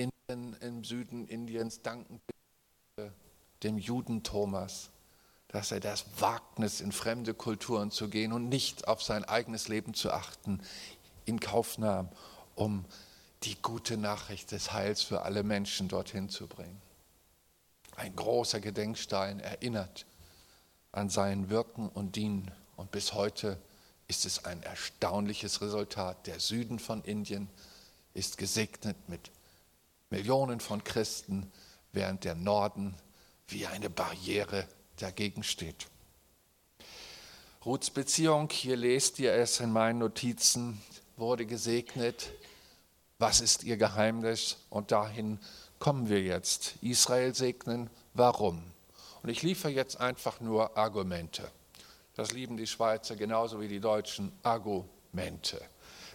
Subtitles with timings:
[0.00, 2.20] Indien, im Süden Indiens danken
[3.62, 4.90] dem Juden Thomas,
[5.48, 9.94] dass er das Wagnis, in fremde Kulturen zu gehen und nicht auf sein eigenes Leben
[9.94, 10.60] zu achten,
[11.24, 12.08] in Kauf nahm,
[12.54, 12.84] um
[13.42, 16.80] die gute Nachricht des Heils für alle Menschen dorthin zu bringen.
[17.96, 20.06] Ein großer Gedenkstein erinnert
[20.92, 22.50] an sein Wirken und Dienen.
[22.76, 23.58] Und bis heute
[24.08, 26.26] ist es ein erstaunliches Resultat.
[26.26, 27.48] Der Süden von Indien
[28.14, 29.30] ist gesegnet mit
[30.10, 31.50] Millionen von Christen,
[31.92, 32.94] während der Norden
[33.48, 35.86] wie eine Barriere dagegen steht.
[37.64, 40.80] Ruths Beziehung, hier lest ihr es in meinen Notizen,
[41.16, 42.30] wurde gesegnet.
[43.18, 44.56] Was ist ihr Geheimnis?
[44.70, 45.38] Und dahin
[45.78, 46.74] kommen wir jetzt.
[46.80, 48.62] Israel segnen, warum?
[49.22, 51.50] Und ich liefere jetzt einfach nur Argumente.
[52.14, 55.60] Das lieben die Schweizer genauso wie die Deutschen, Argumente.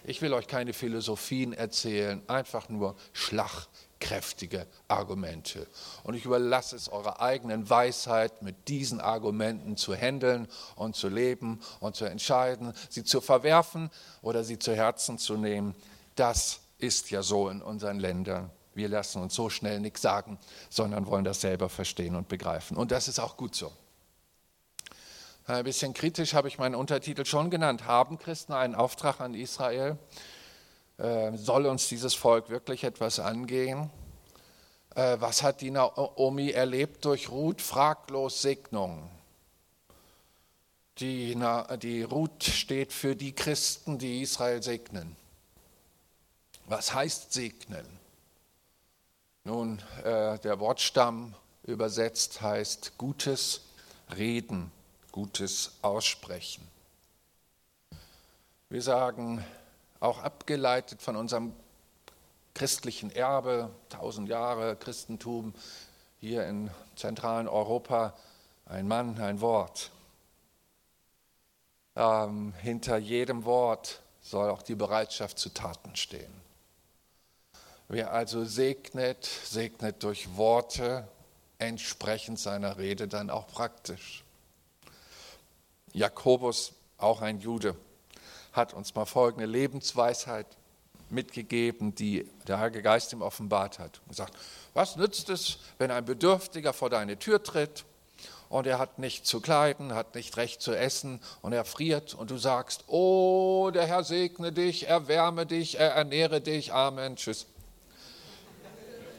[0.04, 3.66] Ich will euch keine Philosophien erzählen, einfach nur Schlag,
[4.06, 5.66] kräftige Argumente.
[6.04, 11.60] Und ich überlasse es eurer eigenen Weisheit, mit diesen Argumenten zu handeln und zu leben
[11.80, 13.90] und zu entscheiden, sie zu verwerfen
[14.22, 15.74] oder sie zu Herzen zu nehmen.
[16.14, 18.50] Das ist ja so in unseren Ländern.
[18.74, 20.38] Wir lassen uns so schnell nichts sagen,
[20.70, 22.76] sondern wollen das selber verstehen und begreifen.
[22.76, 23.72] Und das ist auch gut so.
[25.46, 27.86] Ein bisschen kritisch habe ich meinen Untertitel schon genannt.
[27.86, 29.98] Haben Christen einen Auftrag an Israel?
[30.98, 33.90] Äh, soll uns dieses Volk wirklich etwas angehen?
[34.94, 37.60] Äh, was hat die Naomi erlebt durch Ruth?
[37.60, 39.10] Fraglos Segnung.
[40.98, 41.38] Die,
[41.82, 45.14] die Ruth steht für die Christen, die Israel segnen.
[46.64, 47.86] Was heißt segnen?
[49.44, 53.60] Nun, äh, der Wortstamm übersetzt heißt gutes
[54.16, 54.72] Reden,
[55.12, 56.66] gutes Aussprechen.
[58.70, 59.44] Wir sagen,
[60.06, 61.52] auch abgeleitet von unserem
[62.54, 65.52] christlichen Erbe, tausend Jahre Christentum
[66.18, 68.14] hier in zentralen Europa,
[68.66, 69.90] ein Mann, ein Wort.
[71.96, 76.32] Ähm, hinter jedem Wort soll auch die Bereitschaft zu Taten stehen.
[77.88, 81.06] Wer also segnet, segnet durch Worte
[81.58, 84.24] entsprechend seiner Rede dann auch praktisch.
[85.92, 87.76] Jakobus, auch ein Jude,
[88.56, 90.46] hat uns mal folgende Lebensweisheit
[91.10, 94.00] mitgegeben, die der Heilige Geist ihm offenbart hat.
[94.08, 94.34] Er sagt,
[94.74, 97.84] was nützt es, wenn ein Bedürftiger vor deine Tür tritt
[98.48, 102.30] und er hat nicht zu kleiden, hat nicht recht zu essen und er friert und
[102.30, 107.46] du sagst, oh, der Herr segne dich, erwärme dich, er ernähre dich, Amen, tschüss.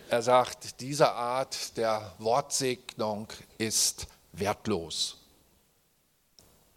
[0.10, 3.28] Er sagt, diese Art der Wortsegnung
[3.58, 5.18] ist wertlos.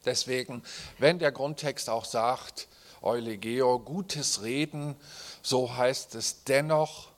[0.05, 0.63] Deswegen,
[0.99, 2.69] wenn der Grundtext auch sagt,
[3.03, 4.97] Eulegeo, gutes Reden,
[5.43, 7.09] so heißt es dennoch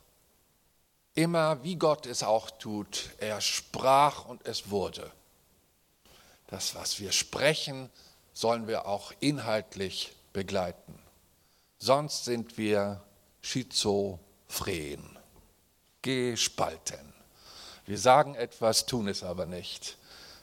[1.13, 3.09] immer, wie Gott es auch tut.
[3.17, 5.11] Er sprach und es wurde.
[6.47, 7.89] Das, was wir sprechen,
[8.33, 10.97] sollen wir auch inhaltlich begleiten.
[11.79, 13.03] Sonst sind wir
[13.41, 15.19] schizophren,
[16.01, 17.13] gespalten.
[17.85, 19.97] Wir sagen etwas, tun es aber nicht.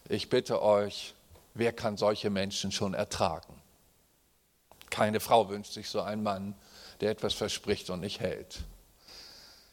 [0.08, 1.14] Ich bitte euch,
[1.54, 3.60] wer kann solche Menschen schon ertragen?
[4.90, 6.54] Keine Frau wünscht sich so einen Mann,
[7.00, 8.60] der etwas verspricht und nicht hält.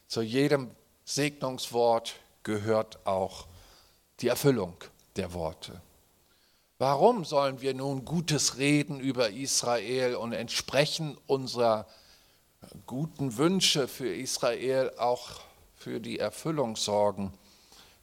[0.06, 0.70] Zu jedem
[1.04, 3.46] Segnungswort gehört auch
[4.20, 4.76] die Erfüllung
[5.16, 5.80] der Worte.
[6.78, 11.86] Warum sollen wir nun Gutes reden über Israel und entsprechend unserer
[12.86, 15.40] guten Wünsche für Israel auch
[15.74, 17.32] für die Erfüllung sorgen?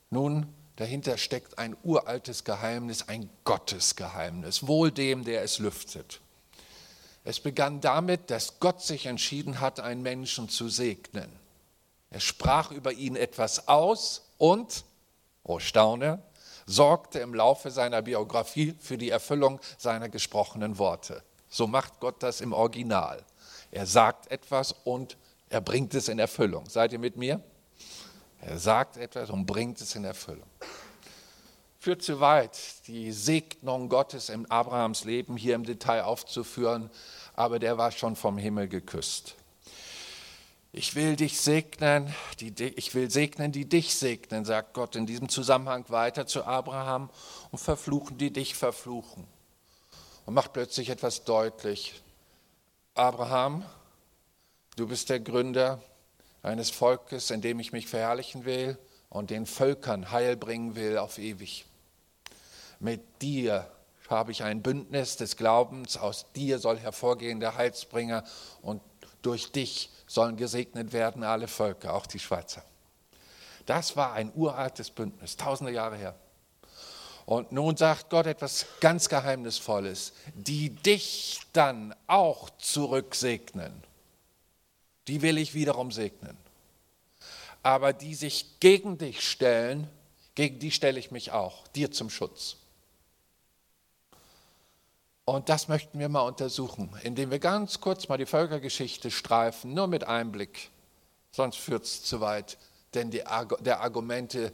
[0.10, 6.22] Nun, dahinter steckt ein uraltes Geheimnis, ein Gottesgeheimnis, wohl dem, der es lüftet.
[7.24, 11.32] Es begann damit, dass Gott sich entschieden hat, einen Menschen zu segnen.
[12.12, 14.86] Er sprach über ihn etwas aus und,
[15.44, 16.22] oh Staune,
[16.68, 21.24] sorgte im Laufe seiner Biografie für die Erfüllung seiner gesprochenen Worte.
[21.50, 23.24] So macht Gott das im Original.
[23.72, 25.18] Er sagt etwas und
[25.50, 26.70] er bringt es in Erfüllung.
[26.70, 27.42] Seid ihr mit mir?
[28.46, 30.48] Er sagt etwas und bringt es in Erfüllung.
[31.80, 32.58] Führt zu weit,
[32.88, 36.92] die Segnung Gottes in Abrahams Leben hier im Detail aufzuführen,
[37.34, 39.36] aber der war schon vom Himmel geküsst.
[40.72, 45.28] Ich will dich segnen, die, ich will segnen, die dich segnen, sagt Gott in diesem
[45.28, 47.10] Zusammenhang weiter zu Abraham
[47.50, 49.26] und verfluchen, die dich verfluchen.
[50.28, 52.04] Und macht plötzlich etwas deutlich.
[52.94, 53.66] Abraham,
[54.76, 55.82] du bist der Gründer
[56.46, 58.78] eines Volkes, in dem ich mich verherrlichen will
[59.10, 61.66] und den Völkern Heil bringen will auf ewig.
[62.80, 63.70] Mit dir
[64.10, 68.24] habe ich ein Bündnis des Glaubens, aus dir soll hervorgehen der Heilsbringer
[68.62, 68.82] und
[69.22, 72.64] durch dich sollen gesegnet werden alle Völker, auch die Schweizer.
[73.66, 76.16] Das war ein uraltes Bündnis, tausende Jahre her.
[77.26, 83.74] Und nun sagt Gott etwas ganz Geheimnisvolles, die dich dann auch zurücksegnen.
[85.08, 86.38] Die will ich wiederum segnen.
[87.64, 89.90] Aber die sich gegen dich stellen,
[90.36, 92.58] gegen die stelle ich mich auch, dir zum Schutz.
[95.26, 99.88] Und das möchten wir mal untersuchen, indem wir ganz kurz mal die Völkergeschichte streifen, nur
[99.88, 100.70] mit Einblick.
[101.32, 102.58] Sonst führt es zu weit,
[102.94, 103.24] denn die
[103.62, 104.54] der Argumente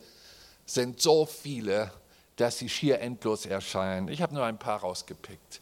[0.66, 1.92] sind so viele,
[2.38, 4.08] dass sie schier endlos erscheinen.
[4.08, 5.62] Ich habe nur ein paar rausgepickt.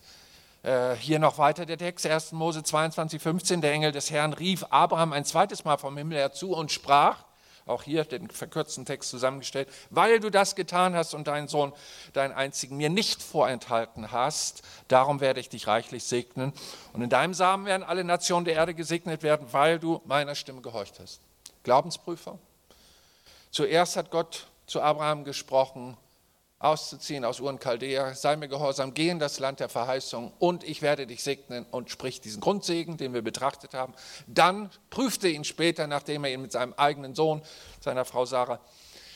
[0.61, 2.33] Äh, hier noch weiter der Text, 1.
[2.33, 3.61] Mose 22, 15.
[3.61, 7.23] Der Engel des Herrn rief Abraham ein zweites Mal vom Himmel her zu und sprach,
[7.65, 11.71] auch hier den verkürzten Text zusammengestellt, weil du das getan hast und deinen Sohn,
[12.13, 16.51] deinen einzigen, mir nicht vorenthalten hast, darum werde ich dich reichlich segnen.
[16.93, 20.61] Und in deinem Samen werden alle Nationen der Erde gesegnet werden, weil du meiner Stimme
[20.61, 21.21] gehorcht hast.
[21.63, 22.39] Glaubensprüfer.
[23.51, 25.95] Zuerst hat Gott zu Abraham gesprochen,
[26.59, 30.65] auszuziehen aus Ur und Chaldea, sei mir gehorsam, geh in das Land der Verheißung und
[30.65, 33.93] ich werde dich segnen und spricht diesen Grundsegen, den wir betrachtet haben.
[34.27, 37.41] Dann prüfte ihn später, nachdem er ihn mit seinem eigenen Sohn,
[37.79, 38.59] seiner Frau Sarah,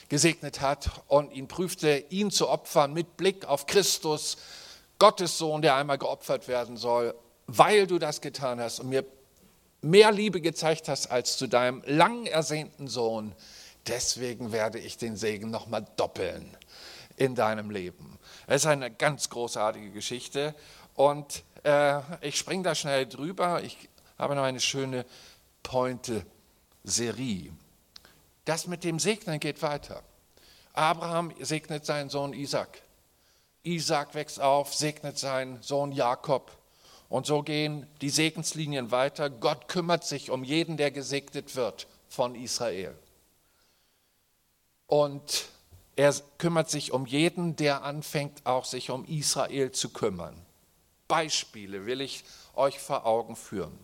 [0.07, 4.37] gesegnet hat und ihn prüfte, ihn zu opfern mit Blick auf Christus,
[4.97, 7.13] Gottes Sohn, der einmal geopfert werden soll,
[7.47, 9.03] weil du das getan hast und mir
[9.81, 13.35] mehr Liebe gezeigt hast als zu deinem lang ersehnten Sohn.
[13.87, 16.55] Deswegen werde ich den Segen nochmal doppeln
[17.18, 18.18] in deinem Leben.
[18.48, 20.56] Es ist eine ganz großartige Geschichte
[20.95, 23.63] und äh, ich springe da schnell drüber.
[23.63, 25.06] Ich habe noch eine schöne
[25.63, 27.51] Pointe-Serie.
[28.45, 30.04] Das mit dem Segnen geht weiter.
[30.74, 32.81] Abraham segnet seinen Sohn Isaac.
[33.63, 36.51] Isaac wächst auf, segnet seinen Sohn Jakob.
[37.10, 39.30] Und so gehen die Segenslinien weiter.
[39.30, 42.98] Gott kümmert sich um jeden, der gesegnet wird von Israel.
[44.88, 45.45] Und
[45.95, 50.35] er kümmert sich um jeden, der anfängt auch sich um Israel zu kümmern.
[51.07, 52.23] Beispiele will ich
[52.55, 53.77] euch vor Augen führen.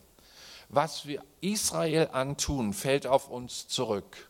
[0.70, 4.30] Was wir Israel antun, fällt auf uns zurück,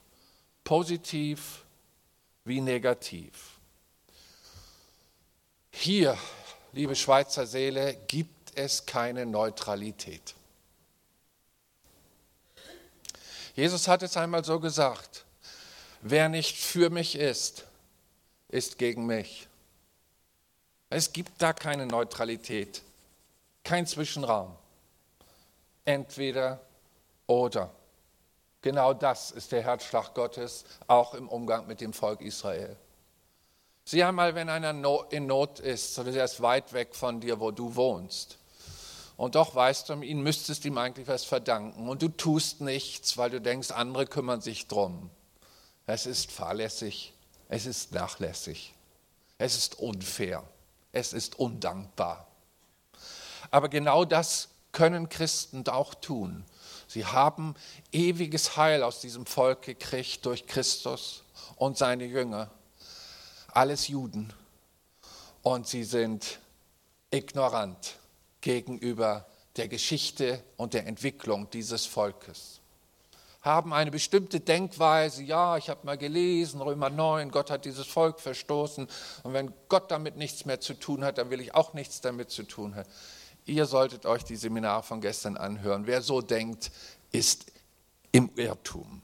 [0.63, 1.65] positiv
[2.45, 3.59] wie negativ.
[5.71, 6.17] Hier,
[6.71, 10.35] liebe Schweizer Seele, gibt es keine Neutralität.
[13.55, 15.25] Jesus hat es einmal so gesagt,
[16.01, 17.65] wer nicht für mich ist,
[18.49, 19.47] ist gegen mich.
[20.89, 22.81] Es gibt da keine Neutralität,
[23.63, 24.55] kein Zwischenraum.
[25.85, 26.59] Entweder
[27.27, 27.71] oder.
[28.61, 32.75] Genau das ist der Herzschlag Gottes, auch im Umgang mit dem Volk Israel.
[33.85, 34.71] Sieh einmal, wenn einer
[35.09, 38.37] in Not ist oder er ist weit weg von dir, wo du wohnst.
[39.15, 41.89] Und doch weißt du, ihm müsstest ihm eigentlich was verdanken.
[41.89, 45.09] Und du tust nichts, weil du denkst, andere kümmern sich drum.
[45.85, 47.13] Es ist fahrlässig.
[47.49, 48.73] Es ist nachlässig.
[49.37, 50.47] Es ist unfair.
[50.93, 52.27] Es ist undankbar.
[53.51, 56.45] Aber genau das können Christen auch tun.
[56.87, 57.55] Sie haben
[57.91, 61.23] ewiges Heil aus diesem Volk gekriegt durch Christus
[61.55, 62.51] und seine Jünger.
[63.47, 64.31] Alles Juden.
[65.41, 66.39] Und sie sind
[67.11, 67.95] ignorant
[68.41, 69.25] gegenüber
[69.55, 72.58] der Geschichte und der Entwicklung dieses Volkes
[73.41, 75.23] haben eine bestimmte Denkweise.
[75.23, 78.87] Ja, ich habe mal gelesen, Römer 9, Gott hat dieses Volk verstoßen.
[79.23, 82.31] Und wenn Gott damit nichts mehr zu tun hat, dann will ich auch nichts damit
[82.31, 82.89] zu tun haben.
[83.45, 85.87] Ihr solltet euch die Seminare von gestern anhören.
[85.87, 86.71] Wer so denkt,
[87.11, 87.45] ist
[88.11, 89.01] im Irrtum.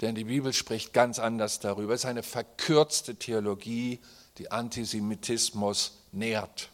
[0.00, 1.94] Denn die Bibel spricht ganz anders darüber.
[1.94, 3.98] Es ist eine verkürzte Theologie,
[4.38, 6.70] die Antisemitismus nährt.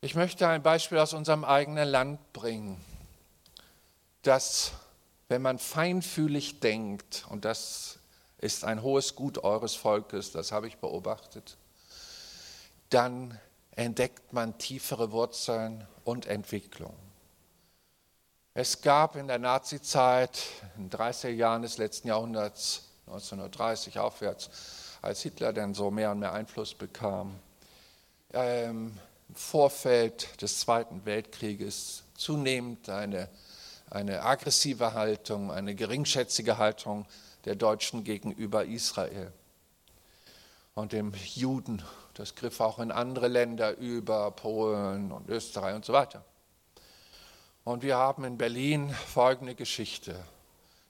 [0.00, 2.84] Ich möchte ein Beispiel aus unserem eigenen Land bringen
[4.22, 4.72] dass
[5.28, 7.98] wenn man feinfühlig denkt, und das
[8.38, 11.56] ist ein hohes Gut eures Volkes, das habe ich beobachtet,
[12.88, 13.38] dann
[13.70, 16.94] entdeckt man tiefere Wurzeln und Entwicklung.
[18.54, 20.42] Es gab in der Nazizeit,
[20.76, 24.50] in den 30er Jahren des letzten Jahrhunderts, 1930 aufwärts,
[25.00, 27.38] als Hitler dann so mehr und mehr Einfluss bekam,
[28.32, 28.98] ähm,
[29.28, 33.28] im Vorfeld des Zweiten Weltkrieges zunehmend eine
[33.90, 37.06] eine aggressive Haltung, eine geringschätzige Haltung
[37.44, 39.32] der Deutschen gegenüber Israel
[40.74, 41.82] und dem Juden.
[42.14, 46.24] Das griff auch in andere Länder über, Polen und Österreich und so weiter.
[47.64, 50.24] Und wir haben in Berlin folgende Geschichte.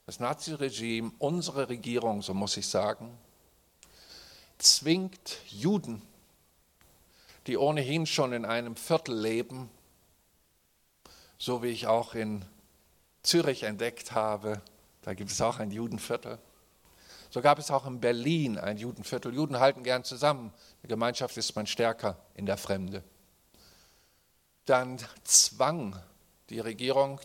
[0.07, 3.16] Das Naziregime, unsere Regierung, so muss ich sagen,
[4.59, 6.02] zwingt Juden,
[7.47, 9.71] die ohnehin schon in einem Viertel leben,
[11.38, 12.45] so wie ich auch in
[13.23, 14.61] Zürich entdeckt habe,
[15.03, 16.39] da gibt es auch ein Judenviertel.
[17.31, 19.33] So gab es auch in Berlin ein Judenviertel.
[19.33, 20.53] Juden halten gern zusammen.
[20.83, 23.05] In der Gemeinschaft ist man stärker in der Fremde.
[24.65, 26.00] Dann zwang
[26.49, 27.21] die Regierung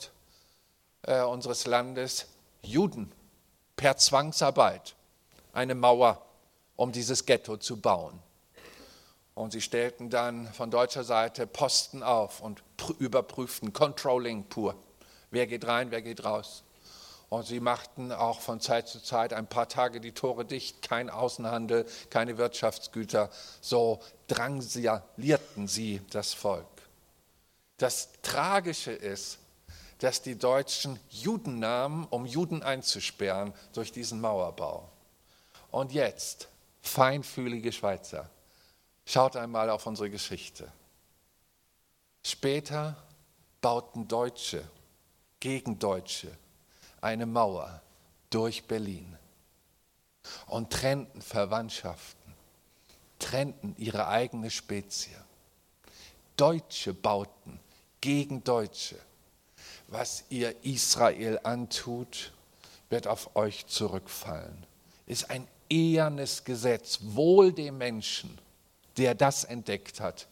[1.04, 2.28] äh, unseres Landes
[2.62, 3.12] Juden
[3.76, 4.96] per Zwangsarbeit
[5.54, 6.26] eine Mauer
[6.76, 8.20] um dieses Ghetto zu bauen.
[9.34, 12.64] Und sie stellten dann von deutscher Seite Posten auf und
[13.00, 14.76] überprüften Controlling pur.
[15.32, 16.64] Wer geht rein, wer geht raus.
[17.30, 21.10] Und sie machten auch von Zeit zu Zeit ein paar Tage die Tore dicht, kein
[21.10, 23.30] Außenhandel, keine Wirtschaftsgüter.
[23.62, 26.68] So drangsalierten sie das Volk.
[27.78, 29.40] Das Tragische ist,
[30.00, 34.90] dass die Deutschen Juden nahmen, um Juden einzusperren durch diesen Mauerbau.
[35.72, 36.48] Und jetzt,
[36.82, 38.30] feinfühlige Schweizer,
[39.06, 40.72] schaut einmal auf unsere Geschichte.
[42.24, 42.96] Später
[43.62, 44.64] bauten Deutsche
[45.46, 46.36] gegen Deutsche
[47.02, 47.80] eine Mauer
[48.32, 49.16] durch Berlin
[50.48, 52.34] und trennten Verwandtschaften,
[53.20, 55.16] trennten ihre eigene Spezie.
[56.36, 57.60] Deutsche bauten
[58.02, 58.98] gegen Deutsche.
[59.88, 62.34] Was ihr Israel antut,
[62.90, 64.66] wird auf euch zurückfallen.
[65.06, 68.36] Ist ein ehernes Gesetz, wohl dem Menschen,
[68.98, 70.26] der das entdeckt hat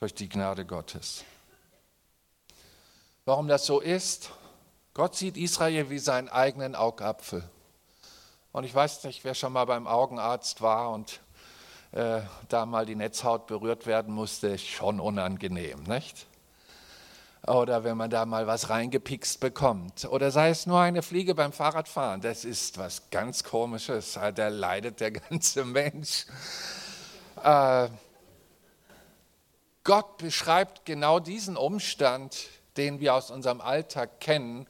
[0.00, 1.22] durch die Gnade Gottes.
[3.24, 4.32] Warum das so ist,
[4.96, 7.44] Gott sieht Israel wie seinen eigenen Augapfel.
[8.50, 11.20] Und ich weiß nicht, wer schon mal beim Augenarzt war und
[11.92, 16.26] äh, da mal die Netzhaut berührt werden musste, schon unangenehm, nicht?
[17.46, 20.06] Oder wenn man da mal was reingepikst bekommt.
[20.06, 24.18] Oder sei es nur eine Fliege beim Fahrradfahren, das ist was ganz Komisches.
[24.34, 26.24] Da leidet der ganze Mensch.
[27.44, 27.90] Äh,
[29.84, 32.48] Gott beschreibt genau diesen Umstand,
[32.78, 34.66] den wir aus unserem Alltag kennen,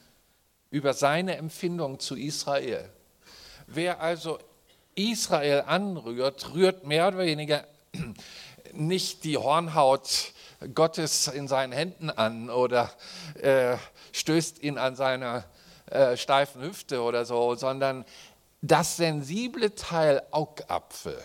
[0.77, 2.87] über seine Empfindung zu Israel.
[3.67, 4.39] Wer also
[4.95, 7.67] Israel anrührt, rührt mehr oder weniger
[8.75, 10.35] nicht die Hornhaut
[10.75, 12.93] Gottes in seinen Händen an oder
[13.41, 13.79] äh,
[14.13, 15.45] stößt ihn an seiner
[15.87, 18.05] äh, steifen Hüfte oder so, sondern
[18.61, 21.19] das sensible Teil Augapfel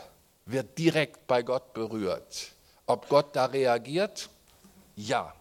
[0.46, 2.53] wird direkt bei Gott berührt.
[2.86, 4.29] Ob Gott da reagiert?
[4.96, 5.34] Ja.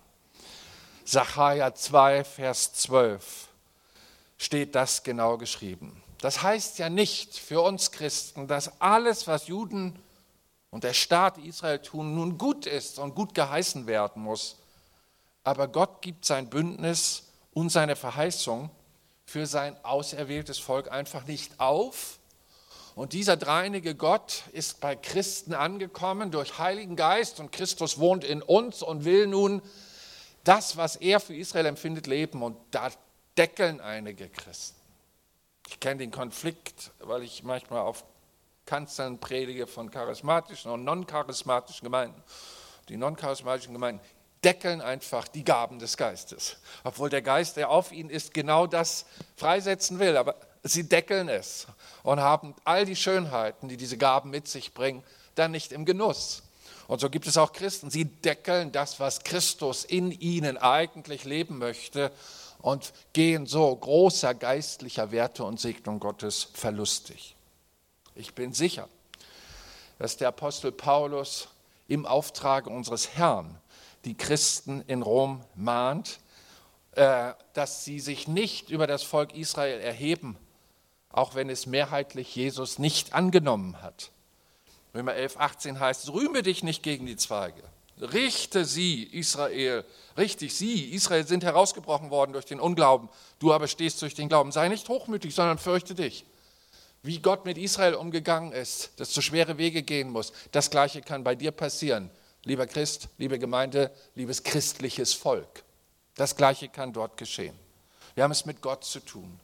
[1.04, 3.49] Sacharja 2, Vers 12
[4.40, 6.02] steht das genau geschrieben.
[6.22, 9.98] Das heißt ja nicht für uns Christen, dass alles, was Juden
[10.70, 14.56] und der Staat Israel tun, nun gut ist und gut geheißen werden muss.
[15.44, 18.70] Aber Gott gibt sein Bündnis und seine Verheißung
[19.26, 22.18] für sein auserwähltes Volk einfach nicht auf.
[22.94, 28.40] Und dieser dreinige Gott ist bei Christen angekommen durch Heiligen Geist und Christus wohnt in
[28.40, 29.60] uns und will nun
[30.44, 32.42] das, was er für Israel empfindet, leben.
[32.42, 32.90] Und da
[33.36, 34.80] deckeln einige Christen.
[35.68, 38.04] Ich kenne den Konflikt, weil ich manchmal auf
[38.66, 42.22] Kanzeln predige von charismatischen und non-charismatischen Gemeinden.
[42.88, 44.00] Die non-charismatischen Gemeinden
[44.44, 46.56] deckeln einfach die Gaben des Geistes.
[46.82, 49.06] Obwohl der Geist, der auf ihnen ist, genau das
[49.36, 50.16] freisetzen will.
[50.16, 51.66] Aber sie deckeln es
[52.02, 55.02] und haben all die Schönheiten, die diese Gaben mit sich bringen,
[55.34, 56.42] dann nicht im Genuss.
[56.88, 61.58] Und so gibt es auch Christen, sie deckeln das, was Christus in ihnen eigentlich leben
[61.58, 62.10] möchte
[62.62, 67.36] und gehen so großer geistlicher Werte und Segnung Gottes verlustig.
[68.14, 68.88] Ich bin sicher,
[69.98, 71.48] dass der Apostel Paulus
[71.88, 73.58] im Auftrag unseres Herrn
[74.04, 76.20] die Christen in Rom mahnt,
[76.92, 80.36] äh, dass sie sich nicht über das Volk Israel erheben,
[81.10, 84.10] auch wenn es mehrheitlich Jesus nicht angenommen hat.
[84.94, 87.62] Römer 11, 18 heißt, rühme dich nicht gegen die Zweige.
[88.00, 89.84] Richte sie, Israel,
[90.16, 94.52] richtig sie, Israel sind herausgebrochen worden durch den Unglauben, du aber stehst durch den Glauben.
[94.52, 96.24] Sei nicht hochmütig, sondern fürchte dich.
[97.02, 101.24] Wie Gott mit Israel umgegangen ist, das zu schwere Wege gehen muss, das Gleiche kann
[101.24, 102.10] bei dir passieren.
[102.44, 105.64] Lieber Christ, liebe Gemeinde, liebes christliches Volk.
[106.14, 107.58] Das Gleiche kann dort geschehen.
[108.14, 109.40] Wir haben es mit Gott zu tun.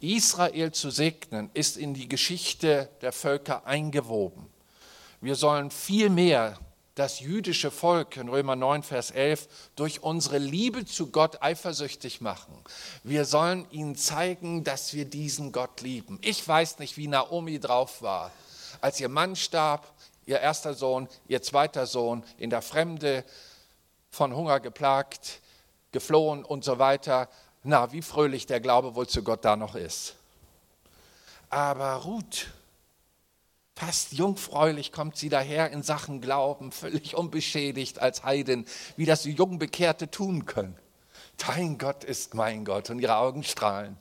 [0.00, 4.46] Israel zu segnen ist in die Geschichte der Völker eingewoben.
[5.20, 6.58] Wir sollen viel mehr
[6.94, 12.54] das jüdische Volk in Römer 9, Vers 11 durch unsere Liebe zu Gott eifersüchtig machen.
[13.02, 16.18] Wir sollen ihnen zeigen, dass wir diesen Gott lieben.
[16.22, 18.30] Ich weiß nicht, wie Naomi drauf war,
[18.80, 19.92] als ihr Mann starb,
[20.26, 23.24] ihr erster Sohn, ihr zweiter Sohn in der Fremde,
[24.10, 25.40] von Hunger geplagt,
[25.90, 27.28] geflohen und so weiter.
[27.64, 30.14] Na, wie fröhlich der Glaube wohl zu Gott da noch ist.
[31.50, 32.46] Aber Ruth,
[33.76, 38.66] Fast jungfräulich kommt sie daher in Sachen Glauben, völlig unbeschädigt als Heiden,
[38.96, 40.78] wie das Jungbekehrte tun können.
[41.38, 43.98] Dein Gott ist mein Gott und ihre Augen strahlen.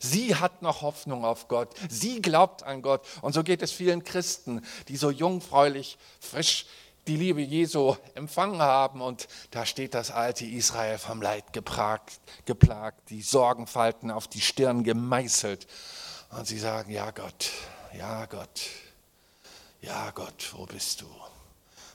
[0.00, 1.74] Sie hat noch Hoffnung auf Gott.
[1.90, 3.06] Sie glaubt an Gott.
[3.20, 6.64] Und so geht es vielen Christen, die so jungfräulich, frisch
[7.06, 9.02] die Liebe Jesu empfangen haben.
[9.02, 14.82] Und da steht das alte Israel vom Leid geplagt, geplagt die Sorgenfalten auf die Stirn
[14.82, 15.66] gemeißelt.
[16.30, 17.50] Und sie sagen, ja Gott,
[17.92, 18.62] ja Gott,
[19.82, 21.06] ja Gott, wo bist du?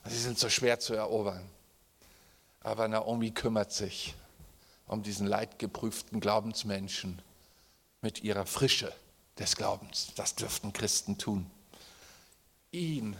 [0.07, 1.43] Sie sind so schwer zu erobern.
[2.61, 4.15] Aber Naomi kümmert sich
[4.87, 7.21] um diesen leidgeprüften Glaubensmenschen
[8.01, 8.93] mit ihrer Frische
[9.39, 10.11] des Glaubens.
[10.15, 11.49] Das dürften Christen tun.
[12.71, 13.15] Ihn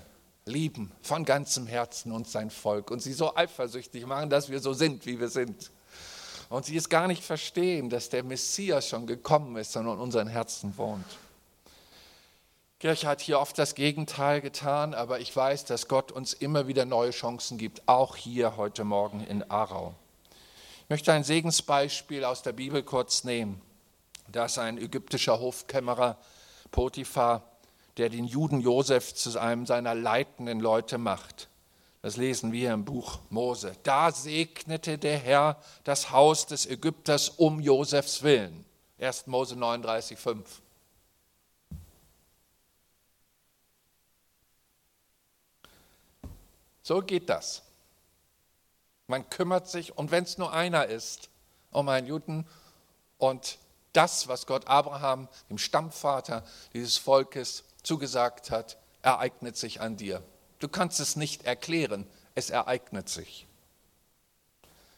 [0.46, 4.74] lieben von ganzem Herzen und sein Volk und sie so eifersüchtig machen, dass wir so
[4.74, 5.72] sind, wie wir sind.
[6.50, 10.28] Und sie es gar nicht verstehen, dass der Messias schon gekommen ist und in unseren
[10.28, 11.06] Herzen wohnt.
[12.86, 16.86] Kirche hat hier oft das Gegenteil getan, aber ich weiß, dass Gott uns immer wieder
[16.86, 19.96] neue Chancen gibt, auch hier heute Morgen in Aarau.
[20.84, 23.60] Ich möchte ein Segensbeispiel aus der Bibel kurz nehmen.
[24.28, 26.20] Da ist ein ägyptischer Hofkämmerer,
[26.70, 27.42] Potiphar,
[27.98, 31.48] der den Juden Josef zu einem seiner leitenden Leute macht.
[32.04, 33.76] Das lesen wir im Buch Mose.
[33.82, 38.64] Da segnete der Herr das Haus des Ägypters um Josefs willen.
[39.00, 39.26] 1.
[39.26, 40.62] Mose 39, 5.
[46.86, 47.64] So geht das.
[49.08, 51.30] Man kümmert sich, und wenn es nur einer ist,
[51.72, 52.48] um einen Juden
[53.18, 53.58] und
[53.94, 60.22] das, was Gott Abraham, dem Stammvater dieses Volkes, zugesagt hat, ereignet sich an dir.
[60.60, 63.48] Du kannst es nicht erklären, es ereignet sich.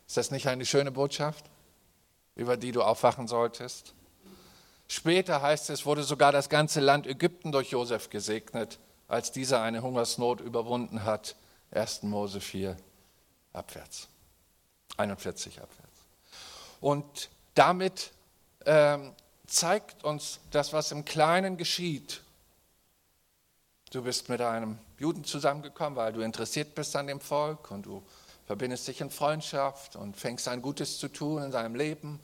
[0.07, 1.45] Ist das nicht eine schöne Botschaft,
[2.35, 3.93] über die du aufwachen solltest?
[4.89, 8.77] Später heißt es, wurde sogar das ganze Land Ägypten durch Josef gesegnet,
[9.07, 11.37] als dieser eine Hungersnot überwunden hat.
[11.71, 12.03] 1.
[12.03, 12.77] Mose 4
[13.53, 14.07] abwärts,
[14.97, 15.97] 41 abwärts.
[16.79, 18.11] Und damit
[18.65, 19.13] ähm,
[19.47, 22.21] zeigt uns das, was im Kleinen geschieht.
[23.91, 28.03] Du bist mit einem Juden zusammengekommen, weil du interessiert bist an dem Volk und du
[28.45, 32.19] verbindest dich in Freundschaft und fängst an Gutes zu tun in seinem Leben,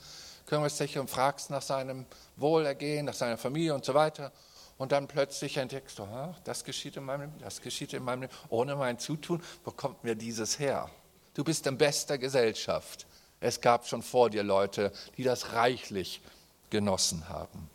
[0.46, 4.32] kümmerst dich und fragst nach seinem Wohlergehen, nach seiner Familie und so weiter.
[4.78, 6.08] Und dann plötzlich entdeckst du,
[6.44, 8.34] das geschieht in meinem Leben, das geschieht in meinem Leben.
[8.50, 10.90] Ohne mein Zutun, wo kommt mir dieses her?
[11.34, 13.06] Du bist in bester Gesellschaft.
[13.40, 16.22] Es gab schon vor dir Leute, die das reichlich
[16.70, 17.70] genossen haben.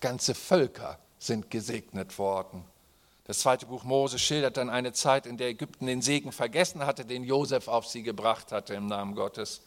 [0.00, 2.64] Ganze Völker sind gesegnet worden.
[3.24, 7.04] Das zweite Buch Mose schildert dann eine Zeit, in der Ägypten den Segen vergessen hatte,
[7.04, 9.62] den Josef auf sie gebracht hatte im Namen Gottes.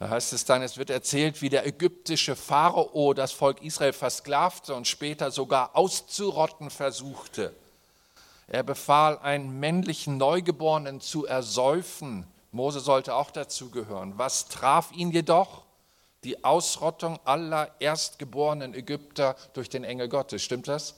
[0.00, 4.74] Da heißt es dann, es wird erzählt, wie der ägyptische Pharao das Volk Israel versklavte
[4.74, 7.54] und später sogar auszurotten versuchte.
[8.48, 12.26] Er befahl, einen männlichen Neugeborenen zu ersäufen.
[12.50, 14.14] Mose sollte auch dazugehören.
[14.16, 15.62] Was traf ihn jedoch?
[16.24, 20.42] die Ausrottung aller erstgeborenen Ägypter durch den Engel Gottes.
[20.42, 20.94] Stimmt das?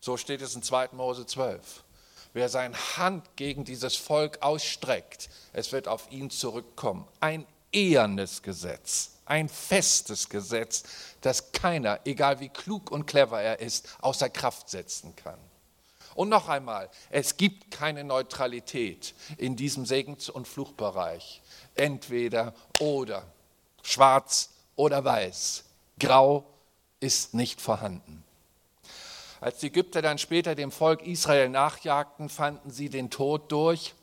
[0.00, 0.90] So steht es in 2.
[0.92, 1.84] Mose 12.
[2.32, 7.06] Wer seine Hand gegen dieses Volk ausstreckt, es wird auf ihn zurückkommen.
[7.20, 10.84] Ein ehernes Gesetz, ein festes Gesetz,
[11.20, 15.38] das keiner, egal wie klug und clever er ist, außer Kraft setzen kann.
[16.14, 21.42] Und noch einmal, es gibt keine Neutralität in diesem Segens- und Fluchbereich.
[21.74, 23.22] Entweder oder
[23.82, 25.64] schwarz oder weiß.
[25.98, 26.46] Grau
[27.00, 28.24] ist nicht vorhanden.
[29.42, 33.94] Als die Ägypter dann später dem Volk Israel nachjagten, fanden sie den Tod durch.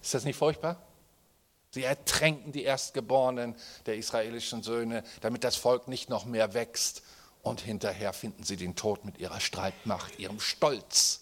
[0.00, 0.80] Ist das nicht furchtbar?
[1.70, 3.54] Sie ertränken die Erstgeborenen
[3.86, 7.02] der israelischen Söhne, damit das Volk nicht noch mehr wächst.
[7.42, 11.20] Und hinterher finden sie den Tod mit ihrer Streitmacht, ihrem Stolz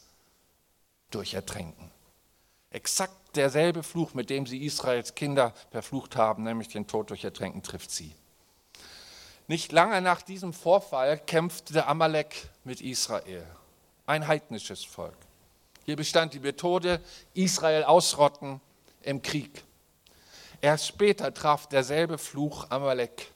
[1.10, 1.90] durch Ertränken.
[2.70, 7.62] Exakt derselbe Fluch, mit dem sie Israels Kinder verflucht haben, nämlich den Tod durch Ertränken,
[7.62, 8.14] trifft sie.
[9.46, 13.46] Nicht lange nach diesem Vorfall kämpfte der Amalek mit Israel,
[14.06, 15.16] ein heidnisches Volk.
[15.86, 17.00] Hier bestand die Methode,
[17.32, 18.60] Israel ausrotten
[19.02, 19.64] im Krieg.
[20.60, 23.32] Erst später traf derselbe Fluch Amalek.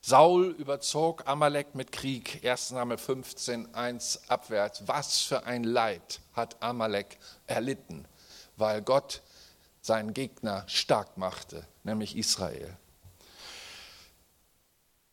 [0.00, 2.72] Saul überzog Amalek mit Krieg, 1.
[2.72, 4.82] Name 15, 1 abwärts.
[4.86, 8.06] Was für ein Leid hat Amalek erlitten
[8.56, 9.22] weil Gott
[9.80, 12.76] seinen Gegner stark machte, nämlich Israel.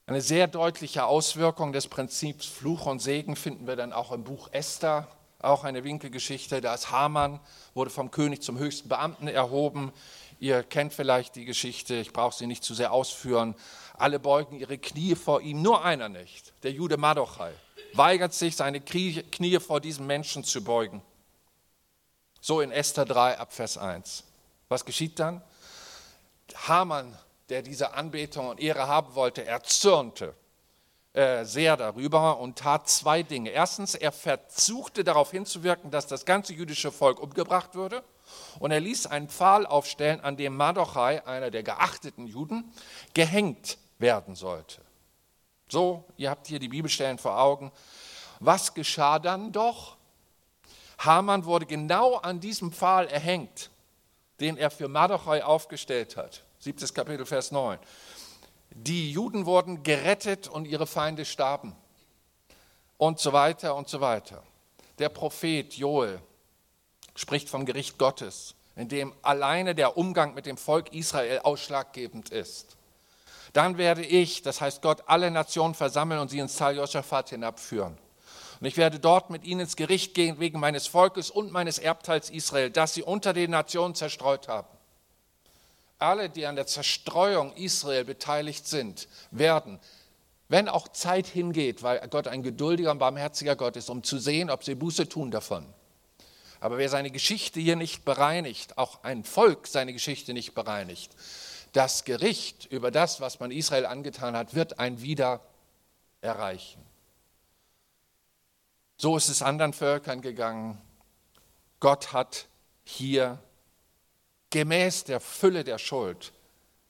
[0.06, 4.50] Eine sehr deutliche Auswirkung des Prinzips Fluch und Segen finden wir dann auch im Buch
[4.52, 5.08] Esther,
[5.40, 6.62] auch eine Winkelgeschichte.
[6.62, 7.40] Da ist Haman,
[7.74, 9.92] wurde vom König zum höchsten Beamten erhoben.
[10.40, 13.56] Ihr kennt vielleicht die Geschichte, ich brauche sie nicht zu sehr ausführen.
[13.94, 17.52] Alle beugen ihre Knie vor ihm, nur einer nicht, der Jude Madochai,
[17.94, 21.02] weigert sich, seine Knie vor diesem Menschen zu beugen.
[22.40, 24.24] So in Esther 3 ab Vers 1.
[24.70, 25.44] Was geschieht dann?
[26.68, 27.18] Haman
[27.50, 30.36] der diese Anbetung und Ehre haben wollte, erzürnte
[31.14, 33.50] äh, sehr darüber und tat zwei Dinge.
[33.50, 38.04] Erstens, er versuchte darauf hinzuwirken, dass das ganze jüdische Volk umgebracht würde.
[38.60, 42.72] Und er ließ einen Pfahl aufstellen, an dem Mardochai, einer der geachteten Juden,
[43.14, 44.82] gehängt werden sollte.
[45.68, 47.72] So, ihr habt hier die Bibelstellen vor Augen.
[48.40, 49.98] Was geschah dann doch?
[50.98, 53.70] Haman wurde genau an diesem Pfahl erhängt,
[54.40, 56.44] den er für Mardochai aufgestellt hat.
[56.60, 57.80] Siebtes Kapitel, Vers 9.
[58.72, 61.76] Die Juden wurden gerettet und ihre Feinde starben.
[62.98, 64.44] Und so weiter und so weiter.
[64.98, 66.22] Der Prophet Joel
[67.20, 72.78] spricht vom Gericht Gottes, in dem alleine der Umgang mit dem Volk Israel ausschlaggebend ist.
[73.52, 77.98] Dann werde ich, das heißt Gott, alle Nationen versammeln und sie ins Tal Josaphat hinabführen.
[78.62, 82.30] Und ich werde dort mit ihnen ins Gericht gehen wegen meines Volkes und meines Erbteils
[82.30, 84.70] Israel, das sie unter den Nationen zerstreut haben.
[85.98, 89.78] Alle, die an der Zerstreuung Israel beteiligt sind, werden,
[90.48, 94.50] wenn auch Zeit hingeht, weil Gott ein geduldiger und barmherziger Gott ist, um zu sehen,
[94.50, 95.66] ob sie Buße tun davon,
[96.60, 101.16] aber wer seine Geschichte hier nicht bereinigt, auch ein Volk seine Geschichte nicht bereinigt,
[101.74, 105.42] das Gericht über das, was man Israel angetan hat, wird ein wieder
[106.22, 106.84] erreichen.
[108.98, 110.82] So ist es anderen Völkern gegangen.
[111.80, 112.48] Gott hat
[112.84, 113.40] hier
[114.50, 116.34] gemäß der Fülle der Schuld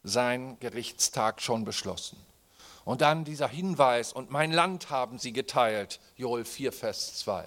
[0.03, 2.17] seinen Gerichtstag schon beschlossen.
[2.85, 7.45] Und dann dieser Hinweis, und mein Land haben sie geteilt, Joel 4, Vers 2.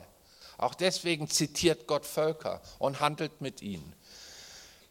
[0.63, 3.97] Auch deswegen zitiert Gott Völker und handelt mit ihnen.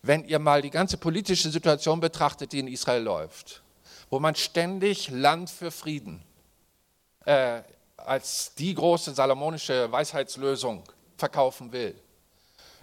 [0.02, 3.62] Wenn ihr mal die ganze politische Situation betrachtet, die in Israel läuft,
[4.10, 6.24] wo man ständig Land für Frieden
[7.24, 7.62] äh,
[7.96, 10.84] als die große salomonische Weisheitslösung
[11.18, 11.96] verkaufen will.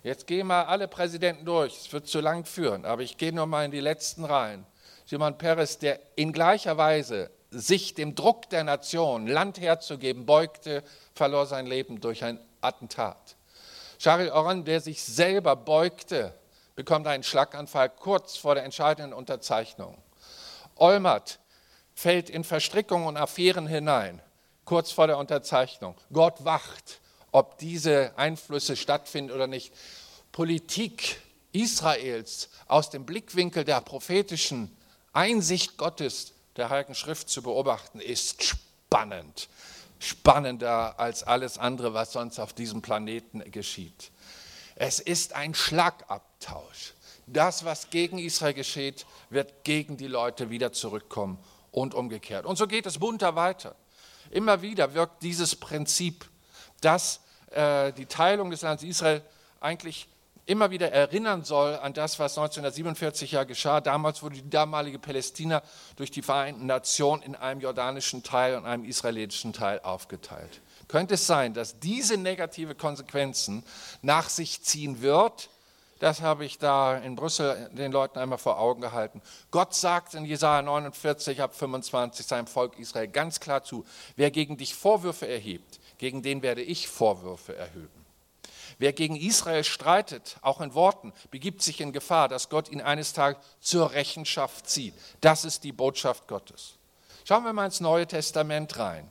[0.03, 3.47] Jetzt gehen mal alle Präsidenten durch, es wird zu lang führen, aber ich gehe nur
[3.47, 4.65] mal in die letzten Reihen.
[5.05, 10.83] Simon Peres, der in gleicher Weise sich dem Druck der Nation, Land herzugeben, beugte,
[11.15, 13.37] verlor sein Leben durch ein Attentat.
[13.99, 16.33] Charles Oran, der sich selber beugte,
[16.77, 19.99] bekommt einen Schlaganfall kurz vor der entscheidenden Unterzeichnung.
[20.77, 21.41] Olmert
[21.95, 24.23] fällt in Verstrickungen und Affären hinein,
[24.65, 25.97] kurz vor der Unterzeichnung.
[26.13, 27.01] Gott wacht,
[27.33, 29.75] ob diese Einflüsse stattfinden oder nicht.
[30.31, 34.77] Politik Israels aus dem Blickwinkel der prophetischen
[35.13, 39.49] Einsicht Gottes der Heiligen Schrift zu beobachten, ist spannend
[39.99, 44.11] spannender als alles andere, was sonst auf diesem Planeten geschieht.
[44.77, 46.95] Es ist ein Schlagabtausch.
[47.27, 51.39] Das, was gegen Israel geschieht, wird gegen die Leute wieder zurückkommen
[51.73, 52.47] und umgekehrt.
[52.47, 53.75] Und so geht es munter weiter.
[54.31, 56.27] Immer wieder wirkt dieses Prinzip,
[56.81, 59.23] dass äh, die Teilung des Landes Israel
[59.61, 60.09] eigentlich
[60.49, 63.81] immer wieder erinnern soll an das, was 1947 ja geschah.
[63.81, 65.63] Damals wurde die damalige Palästina
[65.97, 70.63] durch die Vereinten Nationen in einem jordanischen Teil und einem israelitischen Teil aufgeteilt.
[70.89, 73.63] Könnte es sein, dass diese negative Konsequenzen
[74.01, 75.51] nach sich ziehen wird?
[75.99, 79.21] Das habe ich da in Brüssel den Leuten einmal vor Augen gehalten.
[79.51, 83.85] Gott sagt in Jesaja 49 ab 25 seinem Volk Israel ganz klar zu:
[84.17, 87.98] Wer gegen dich Vorwürfe erhebt, gegen den werde ich Vorwürfe erheben.
[88.79, 93.13] Wer gegen Israel streitet, auch in Worten, begibt sich in Gefahr, dass Gott ihn eines
[93.13, 94.95] Tages zur Rechenschaft zieht.
[95.21, 96.75] Das ist die Botschaft Gottes.
[97.25, 99.11] Schauen wir mal ins Neue Testament rein.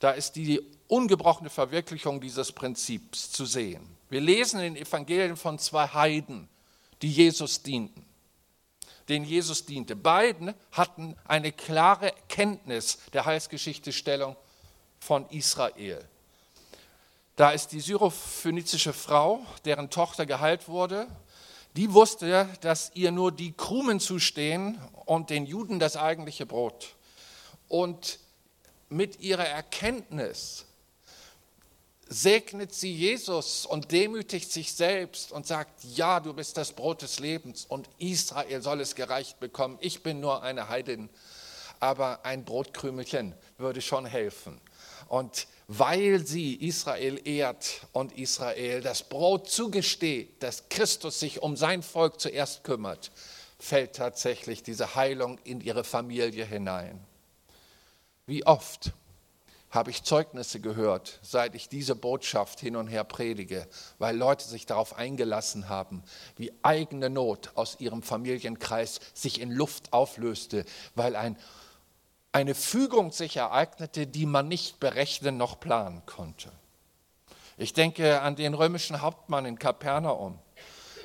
[0.00, 3.96] Da ist die ungebrochene Verwirklichung dieses Prinzips zu sehen.
[4.10, 6.48] Wir lesen in den Evangelien von zwei Heiden,
[7.02, 8.08] die Jesus dienten
[9.08, 9.96] den Jesus diente.
[9.96, 14.36] Beiden hatten eine klare Kenntnis der Heilsgeschichtestellung
[15.00, 16.06] von Israel.
[17.38, 21.06] Da ist die syrophönizische Frau, deren Tochter geheilt wurde.
[21.76, 26.96] Die wusste, dass ihr nur die Krumen zustehen und den Juden das eigentliche Brot.
[27.68, 28.18] Und
[28.88, 30.64] mit ihrer Erkenntnis
[32.08, 37.20] segnet sie Jesus und demütigt sich selbst und sagt, ja, du bist das Brot des
[37.20, 39.78] Lebens und Israel soll es gereicht bekommen.
[39.80, 41.08] Ich bin nur eine Heidin,
[41.78, 44.60] aber ein Brotkrümelchen würde schon helfen.
[45.06, 51.82] Und weil sie Israel ehrt und Israel das Brot zugesteht, dass Christus sich um sein
[51.82, 53.12] Volk zuerst kümmert,
[53.58, 57.04] fällt tatsächlich diese Heilung in ihre Familie hinein.
[58.24, 58.92] Wie oft
[59.70, 64.64] habe ich Zeugnisse gehört, seit ich diese Botschaft hin und her predige, weil Leute sich
[64.64, 66.02] darauf eingelassen haben,
[66.36, 71.36] wie eigene Not aus ihrem Familienkreis sich in Luft auflöste, weil ein
[72.38, 76.52] eine Fügung sich ereignete, die man nicht berechnen noch planen konnte.
[77.56, 80.38] Ich denke an den römischen Hauptmann in Kapernaum.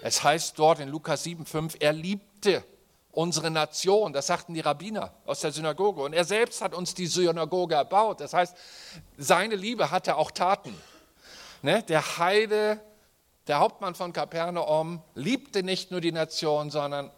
[0.03, 2.63] Es heißt dort in Lukas 7,5, er liebte
[3.11, 6.03] unsere Nation, das sagten die Rabbiner aus der Synagoge.
[6.03, 8.21] Und er selbst hat uns die Synagoge erbaut.
[8.21, 8.55] Das heißt,
[9.17, 10.79] seine Liebe hatte auch Taten.
[11.63, 11.81] Ne?
[11.81, 12.79] Der Heide,
[13.47, 17.09] der Hauptmann von Kapernaum, liebte nicht nur die Nation, sondern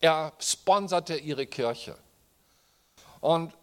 [0.00, 1.96] er sponserte ihre Kirche.
[3.22, 3.54] Und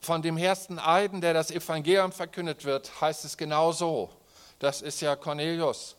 [0.00, 4.10] von dem ersten Eiden, der das Evangelium verkündet wird, heißt es genau so.
[4.60, 5.96] Das ist ja Cornelius,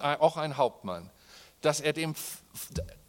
[0.00, 1.08] auch ein Hauptmann,
[1.62, 2.14] dass er dem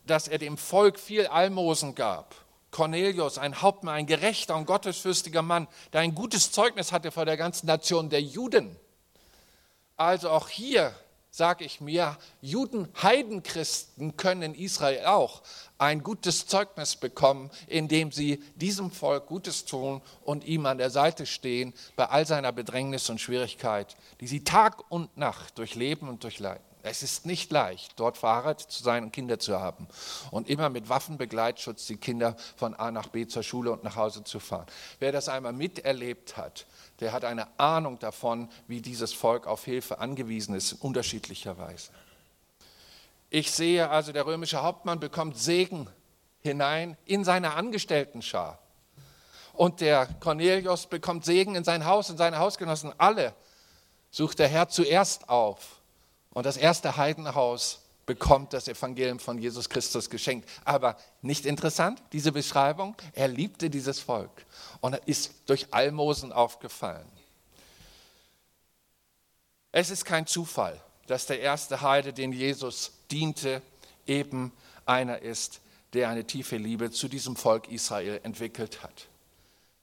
[0.06, 2.36] dass er dem Volk viel Almosen gab.
[2.72, 7.38] Cornelius, ein Hauptmann, ein gerechter und gottesfürstiger Mann, der ein gutes Zeugnis hatte vor der
[7.38, 8.76] ganzen Nation der Juden.
[9.98, 10.94] Also auch hier
[11.32, 15.42] sage ich mir, Juden, Heidenchristen können in Israel auch
[15.78, 21.26] ein gutes Zeugnis bekommen, indem sie diesem Volk Gutes tun und ihm an der Seite
[21.26, 26.69] stehen bei all seiner Bedrängnis und Schwierigkeit, die sie Tag und Nacht durchleben und durchleiden.
[26.82, 29.88] Es ist nicht leicht, dort verheiratet zu sein und Kinder zu haben
[30.32, 34.24] und immer mit Waffenbegleitschutz die Kinder von A nach B zur Schule und nach Hause
[34.24, 34.66] zu fahren.
[35.00, 36.66] Wer das einmal miterlebt hat,
[37.02, 41.92] der hat eine Ahnung davon, wie dieses Volk auf Hilfe angewiesen ist, in unterschiedlicher Weise.
[43.30, 45.90] Ich sehe also, der römische Hauptmann bekommt Segen
[46.40, 48.58] hinein in seine Angestelltenschar.
[49.52, 52.94] Und der Cornelius bekommt Segen in sein Haus, in seine Hausgenossen.
[52.98, 53.34] Alle
[54.12, 55.79] sucht der Herr zuerst auf
[56.32, 60.50] und das erste Heidenhaus bekommt das Evangelium von Jesus Christus geschenkt.
[60.66, 62.96] Aber nicht interessant, diese Beschreibung?
[63.14, 64.32] Er liebte dieses Volk
[64.82, 67.08] und ist durch Almosen aufgefallen.
[69.72, 73.62] Es ist kein Zufall, dass der erste Heide, den Jesus diente,
[74.08, 74.52] eben
[74.88, 75.62] einer ist,
[75.94, 79.08] der eine tiefe Liebe zu diesem Volk Israel entwickelt hat.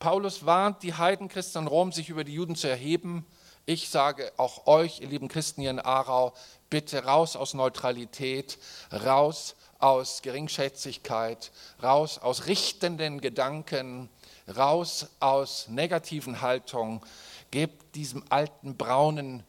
[0.01, 3.25] Paulus warnt die Heidenchristen in Rom, sich über die Juden zu erheben
[3.67, 6.33] ich sage auch euch, ihr lieben Christen hier in Aarau,
[6.71, 8.59] bitte raus aus Neutralität,
[8.93, 11.51] raus aus Geringschätzigkeit,
[11.83, 14.09] raus aus richtenden Gedanken,
[14.57, 17.01] raus aus negativen Haltungen.
[17.51, 19.43] Gebt diesem alten braunen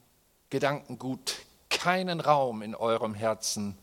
[0.49, 1.35] Gedankengut
[1.69, 3.77] keinen Raum in eurem Herzen,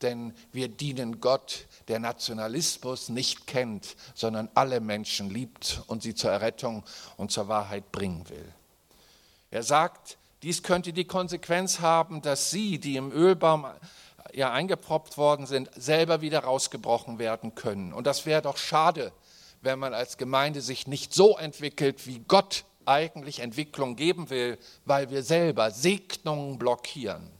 [0.00, 6.30] denn wir dienen Gott, der Nationalismus nicht kennt, sondern alle Menschen liebt und sie zur
[6.30, 6.84] Errettung
[7.18, 8.54] und zur Wahrheit bringen will.
[9.54, 13.64] Er sagt, dies könnte die Konsequenz haben, dass sie, die im Ölbaum
[14.32, 17.92] ja eingeproppt worden sind, selber wieder rausgebrochen werden können.
[17.92, 19.12] Und das wäre doch schade,
[19.60, 25.10] wenn man als Gemeinde sich nicht so entwickelt, wie Gott eigentlich Entwicklung geben will, weil
[25.10, 27.30] wir selber Segnungen blockieren.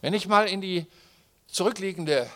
[0.00, 0.86] Wenn ich mal in die
[1.48, 2.30] zurückliegende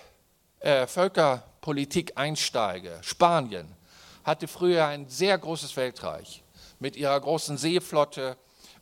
[0.61, 3.75] äh, Völkerpolitik einsteige, Spanien
[4.25, 6.43] hatte früher ein sehr großes Weltreich
[6.79, 8.37] mit ihrer großen Seeflotte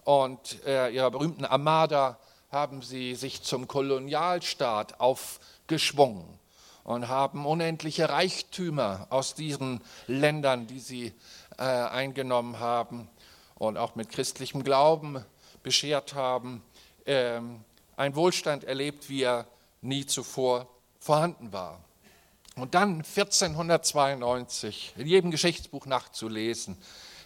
[0.04, 2.18] und äh, ihrer berühmten Armada
[2.50, 6.38] haben sie sich zum Kolonialstaat aufgeschwungen
[6.84, 11.12] und haben unendliche Reichtümer aus diesen Ländern, die sie
[11.58, 13.08] äh, eingenommen haben
[13.56, 15.24] und auch mit christlichem Glauben
[15.62, 16.62] beschert haben,
[17.06, 17.40] äh,
[17.96, 19.46] ein Wohlstand erlebt, wie er
[19.80, 21.80] nie zuvor vorhanden war.
[22.56, 26.76] Und dann 1492, in jedem Geschichtsbuch nachzulesen,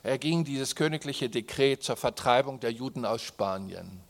[0.08, 4.00] erging dieses königliche Dekret zur Vertreibung der Juden aus Spanien.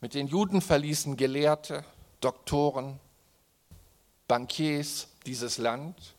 [0.00, 1.84] Mit den Juden verließen Gelehrte,
[2.20, 2.98] Doktoren,
[4.26, 6.14] Bankiers dieses Land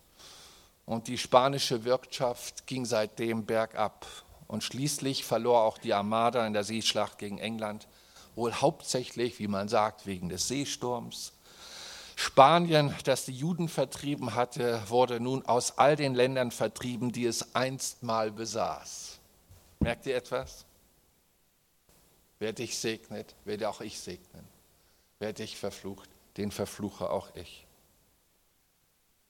[0.85, 4.05] und die spanische Wirtschaft ging seitdem bergab.
[4.47, 7.87] Und schließlich verlor auch die Armada in der Seeschlacht gegen England,
[8.35, 11.33] wohl hauptsächlich, wie man sagt, wegen des Seesturms
[12.21, 17.55] Spanien, das die Juden vertrieben hatte, wurde nun aus all den Ländern vertrieben, die es
[17.55, 19.19] einst mal besaß.
[19.79, 20.65] Merkt ihr etwas?
[22.39, 24.45] Wer dich segnet, werde auch ich segnen.
[25.19, 27.65] Wer dich verflucht, den verfluche auch ich.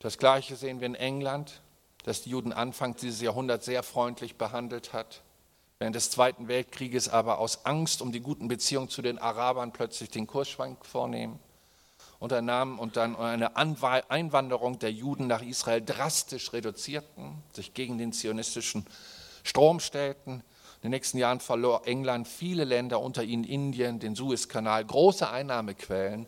[0.00, 1.60] Das Gleiche sehen wir in England,
[2.02, 5.22] das die Juden anfangs dieses Jahrhundert sehr freundlich behandelt hat,
[5.78, 10.10] während des Zweiten Weltkrieges aber aus Angst um die guten Beziehungen zu den Arabern plötzlich
[10.10, 11.38] den Kursschwank vornehmen
[12.20, 18.86] unternahmen und dann eine Einwanderung der Juden nach Israel drastisch reduzierten, sich gegen den zionistischen
[19.42, 20.34] Strom stellten.
[20.34, 26.26] In den nächsten Jahren verlor England viele Länder, unter ihnen Indien, den Suezkanal, große Einnahmequellen.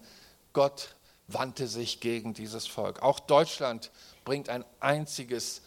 [0.55, 0.97] Gott
[1.29, 3.03] wandte sich gegen dieses Volk.
[3.03, 3.91] Auch Deutschland
[4.25, 5.63] bringt ein einziges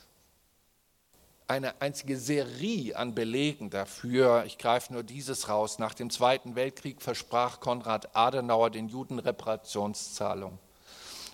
[1.48, 4.46] eine einzige Serie an Belegen dafür.
[4.46, 5.78] Ich greife nur dieses raus.
[5.78, 10.58] Nach dem Zweiten Weltkrieg versprach Konrad Adenauer den Juden Reparationszahlung.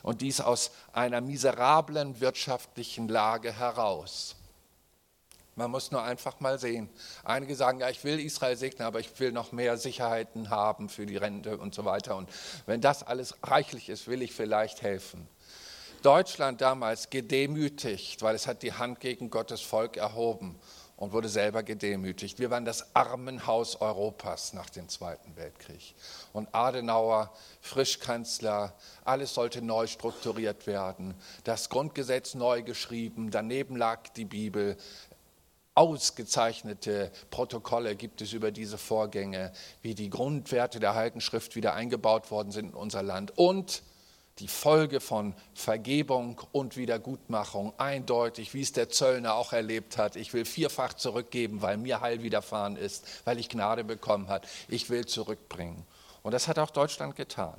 [0.04, 4.36] Und dies aus einer miserablen wirtschaftlichen Lage heraus.
[5.56, 6.90] Man muss nur einfach mal sehen.
[7.24, 11.06] Einige sagen, ja, ich will Israel segnen, aber ich will noch mehr Sicherheiten haben für
[11.06, 12.16] die Rente und so weiter.
[12.16, 12.30] Und
[12.66, 15.28] wenn das alles reichlich ist, will ich vielleicht helfen.
[16.02, 20.60] Deutschland damals gedemütigt, weil es hat die Hand gegen Gottes Volk erhoben
[20.98, 22.38] und wurde selber gedemütigt.
[22.38, 25.96] Wir waren das Armenhaus Europas nach dem Zweiten Weltkrieg.
[26.32, 31.16] Und Adenauer, Frischkanzler, alles sollte neu strukturiert werden.
[31.44, 34.78] Das Grundgesetz neu geschrieben, daneben lag die Bibel.
[35.74, 42.30] Ausgezeichnete Protokolle gibt es über diese Vorgänge, wie die Grundwerte der Heiligen Schrift wieder eingebaut
[42.30, 43.38] worden sind in unser Land.
[43.38, 43.82] Und
[44.40, 50.16] die Folge von Vergebung und Wiedergutmachung eindeutig, wie es der Zöllner auch erlebt hat.
[50.16, 54.48] Ich will vierfach zurückgeben, weil mir Heil widerfahren ist, weil ich Gnade bekommen habe.
[54.68, 55.86] Ich will zurückbringen.
[56.24, 57.56] Und das hat auch Deutschland getan.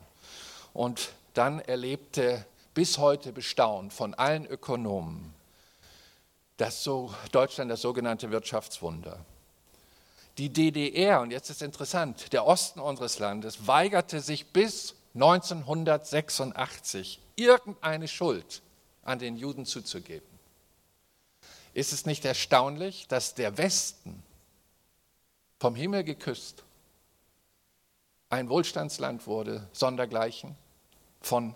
[0.72, 5.35] Und dann erlebte bis heute bestaunt von allen Ökonomen
[6.62, 9.18] das so, Deutschland das sogenannte Wirtschaftswunder.
[10.38, 18.09] Die DDR, und jetzt ist interessant, der Osten unseres Landes weigerte sich bis 1986 irgendeine
[18.09, 18.62] Schuld
[19.03, 20.27] an den Juden zuzugeben.
[21.75, 24.22] Ist es nicht erstaunlich, dass der Westen
[25.59, 26.64] vom Himmel geküsst
[28.33, 30.57] ein Wohlstandsland wurde, sondergleichen,
[31.20, 31.55] von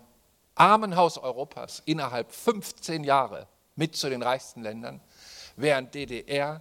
[0.55, 5.01] Armenhaus Europas innerhalb 15 Jahre mit zu den reichsten Ländern,
[5.57, 6.61] während DDR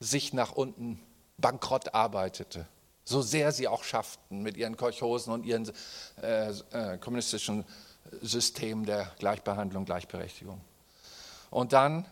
[0.00, 1.00] sich nach unten
[1.38, 2.66] bankrott arbeitete
[3.04, 5.70] so sehr sie auch schafften mit ihren Kolchosen und ihren
[6.22, 7.64] äh, äh, kommunistischen
[8.22, 10.60] Systemen der Gleichbehandlung, Gleichberechtigung.
[11.50, 12.06] Und dann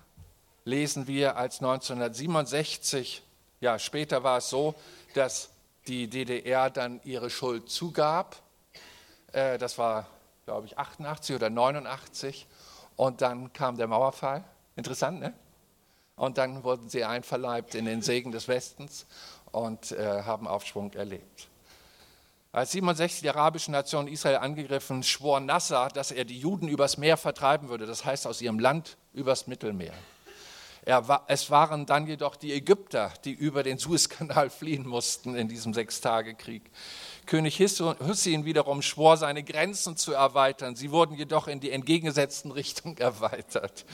[0.64, 3.22] lesen wir, als 1967,
[3.60, 4.74] ja später war es so,
[5.14, 5.50] dass
[5.86, 8.36] die DDR dann ihre Schuld zugab.
[9.32, 10.06] Äh, das war,
[10.44, 12.46] glaube ich, 88 oder 89.
[12.96, 14.44] Und dann kam der Mauerfall.
[14.76, 15.32] Interessant, ne?
[16.16, 19.06] Und dann wurden sie einverleibt in den Segen des Westens
[19.52, 21.48] und äh, haben Aufschwung erlebt.
[22.50, 27.16] Als 67 die arabische Nation Israel angegriffen, schwor Nasser, dass er die Juden übers Meer
[27.16, 29.92] vertreiben würde, das heißt aus ihrem Land übers Mittelmeer.
[30.86, 35.74] War, es waren dann jedoch die Ägypter, die über den Suezkanal fliehen mussten in diesem
[35.74, 36.62] Sechstagekrieg.
[37.26, 40.76] König Hussein wiederum schwor, seine Grenzen zu erweitern.
[40.76, 43.84] Sie wurden jedoch in die entgegengesetzten Richtung erweitert.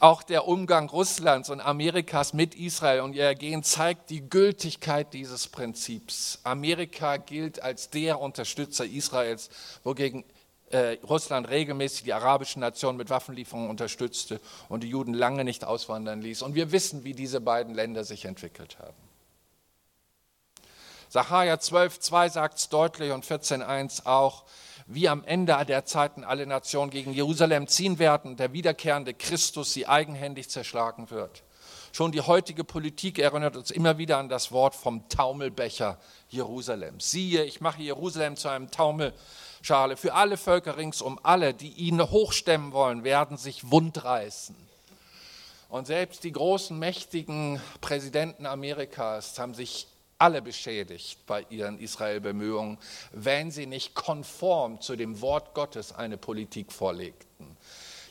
[0.00, 5.48] Auch der Umgang Russlands und Amerikas mit Israel und ihr Ergehen zeigt die Gültigkeit dieses
[5.48, 6.38] Prinzips.
[6.44, 9.50] Amerika gilt als der Unterstützer Israels,
[9.82, 10.24] wogegen
[10.70, 16.20] äh, Russland regelmäßig die arabischen Nationen mit Waffenlieferungen unterstützte und die Juden lange nicht auswandern
[16.20, 16.42] ließ.
[16.42, 18.96] Und wir wissen, wie diese beiden Länder sich entwickelt haben.
[21.08, 24.44] Sacharja 12,2 sagt es deutlich und 14,1 auch
[24.88, 29.86] wie am Ende der Zeiten alle Nationen gegen Jerusalem ziehen werden, der wiederkehrende Christus sie
[29.86, 31.44] eigenhändig zerschlagen wird.
[31.92, 35.98] Schon die heutige Politik erinnert uns immer wieder an das Wort vom Taumelbecher
[36.30, 37.00] Jerusalem.
[37.00, 39.96] Siehe, ich mache Jerusalem zu einem Taumelschale.
[39.96, 44.56] Für alle Völker ringsum, alle, die ihn hochstemmen wollen, werden sich wundreißen.
[45.68, 49.86] Und selbst die großen, mächtigen Präsidenten Amerikas haben sich
[50.18, 52.78] alle beschädigt bei ihren Israel-Bemühungen,
[53.12, 57.56] wenn sie nicht konform zu dem Wort Gottes eine Politik vorlegten.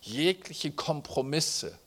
[0.01, 1.77] Jegliche Kompromisse,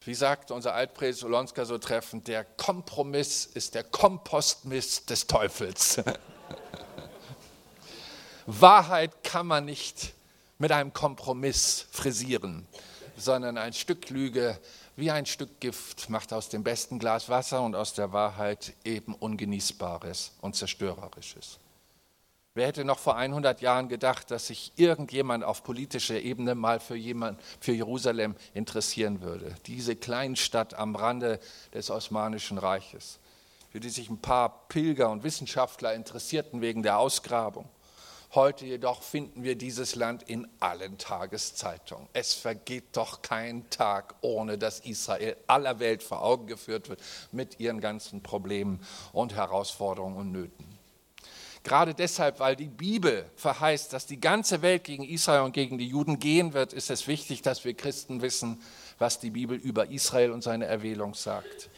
[0.00, 6.00] wie sagt unser Altpräsident Solonska so treffend, der Kompromiss ist der Kompostmist des Teufels.
[8.46, 10.14] Wahrheit kann man nicht
[10.56, 12.66] mit einem Kompromiss frisieren,
[13.18, 14.58] sondern ein Stück Lüge
[14.98, 19.14] wie ein Stück Gift macht aus dem besten Glas Wasser und aus der Wahrheit eben
[19.14, 21.60] Ungenießbares und Zerstörerisches.
[22.54, 26.96] Wer hätte noch vor 100 Jahren gedacht, dass sich irgendjemand auf politischer Ebene mal für,
[26.96, 29.54] jemand, für Jerusalem interessieren würde?
[29.66, 31.38] Diese Kleinstadt am Rande
[31.72, 33.20] des Osmanischen Reiches,
[33.70, 37.68] für die sich ein paar Pilger und Wissenschaftler interessierten wegen der Ausgrabung.
[38.34, 42.06] Heute jedoch finden wir dieses Land in allen Tageszeitungen.
[42.12, 47.00] Es vergeht doch kein Tag, ohne dass Israel aller Welt vor Augen geführt wird
[47.32, 48.80] mit ihren ganzen Problemen
[49.12, 50.78] und Herausforderungen und Nöten.
[51.64, 55.88] Gerade deshalb, weil die Bibel verheißt, dass die ganze Welt gegen Israel und gegen die
[55.88, 58.62] Juden gehen wird, ist es wichtig, dass wir Christen wissen,
[58.98, 61.70] was die Bibel über Israel und seine Erwählung sagt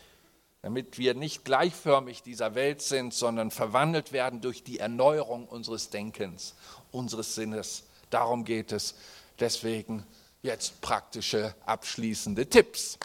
[0.63, 6.55] damit wir nicht gleichförmig dieser Welt sind, sondern verwandelt werden durch die Erneuerung unseres Denkens,
[6.93, 7.85] unseres Sinnes.
[8.11, 8.95] Darum geht es.
[9.39, 10.07] Deswegen
[10.43, 12.99] jetzt praktische abschließende Tipps.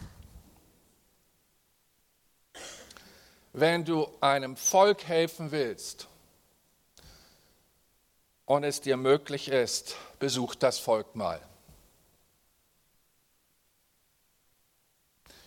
[3.54, 6.10] Wenn du einem Volk helfen willst
[8.46, 11.42] und es dir möglich ist, besuch das Volk mal.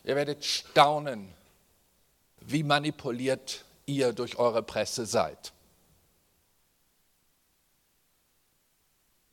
[0.05, 1.35] Ihr werdet staunen,
[2.51, 5.53] wie manipuliert ihr durch eure Presse seid.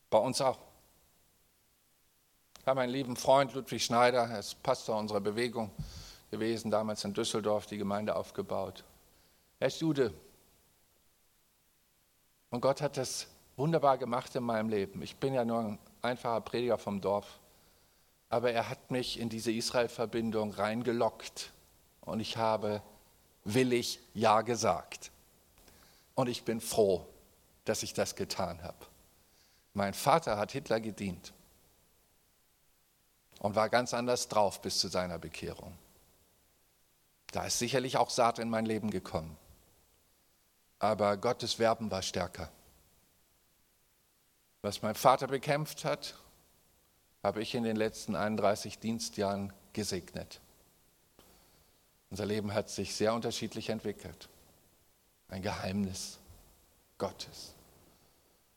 [0.10, 0.60] Bei uns auch.
[2.60, 5.72] Ich habe einen lieben Freund, Ludwig Schneider, er ist Pastor unserer Bewegung
[6.30, 8.84] gewesen, damals in Düsseldorf die Gemeinde aufgebaut.
[9.60, 10.14] Er ist Jude.
[12.50, 15.02] Und Gott hat das wunderbar gemacht in meinem Leben.
[15.02, 17.40] Ich bin ja nur ein einfacher Prediger vom Dorf.
[18.28, 21.54] Aber er hat mich in diese Israel-Verbindung reingelockt.
[22.02, 22.82] Und ich habe
[23.46, 25.12] willig Ja gesagt.
[26.16, 27.06] Und ich bin froh,
[27.64, 28.86] dass ich das getan habe.
[29.74, 31.34] Mein Vater hat Hitler gedient
[33.40, 35.78] und war ganz anders drauf bis zu seiner Bekehrung.
[37.32, 39.38] Da ist sicherlich auch Saat in mein Leben gekommen.
[40.80, 42.50] Aber Gottes Werben war stärker.
[44.62, 46.16] Was mein Vater bekämpft hat,
[47.24, 50.40] habe ich in den letzten 31 Dienstjahren gesegnet.
[52.16, 54.30] Unser Leben hat sich sehr unterschiedlich entwickelt.
[55.28, 56.18] Ein Geheimnis
[56.98, 57.54] Gottes.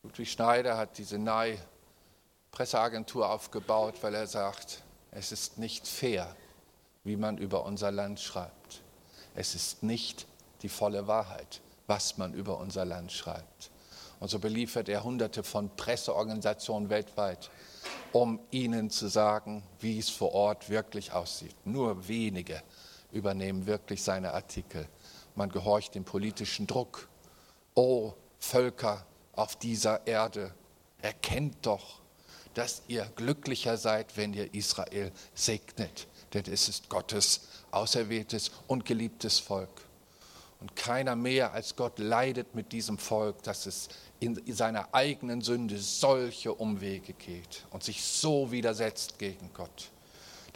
[0.04, 1.58] Ludwig Schneider hat diese nahe
[2.52, 6.36] Presseagentur aufgebaut, weil er sagt, es ist nicht fair,
[7.02, 8.80] wie man über unser Land schreibt.
[9.34, 10.28] Es ist nicht
[10.62, 13.72] die volle Wahrheit, was man über unser Land schreibt.
[14.20, 17.50] Und so beliefert er hunderte von Presseorganisationen weltweit,
[18.12, 21.56] um ihnen zu sagen, wie es vor Ort wirklich aussieht.
[21.64, 22.62] Nur wenige
[23.12, 24.88] übernehmen wirklich seine Artikel.
[25.34, 27.08] Man gehorcht dem politischen Druck.
[27.74, 30.52] O Völker auf dieser Erde,
[31.00, 32.00] erkennt doch,
[32.54, 36.08] dass ihr glücklicher seid, wenn ihr Israel segnet.
[36.34, 39.70] Denn es ist Gottes auserwähltes und geliebtes Volk.
[40.60, 43.88] Und keiner mehr als Gott leidet mit diesem Volk, dass es
[44.18, 49.90] in seiner eigenen Sünde solche Umwege geht und sich so widersetzt gegen Gott.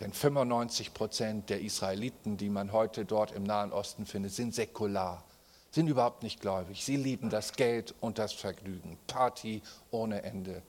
[0.02, 5.22] Denn 95 Prozent der Israeliten, die man heute dort im Nahen Osten findet, sind säkular,
[5.70, 6.84] sind überhaupt nicht gläubig.
[6.84, 10.62] Sie lieben das Geld und das Vergnügen, Party ohne Ende.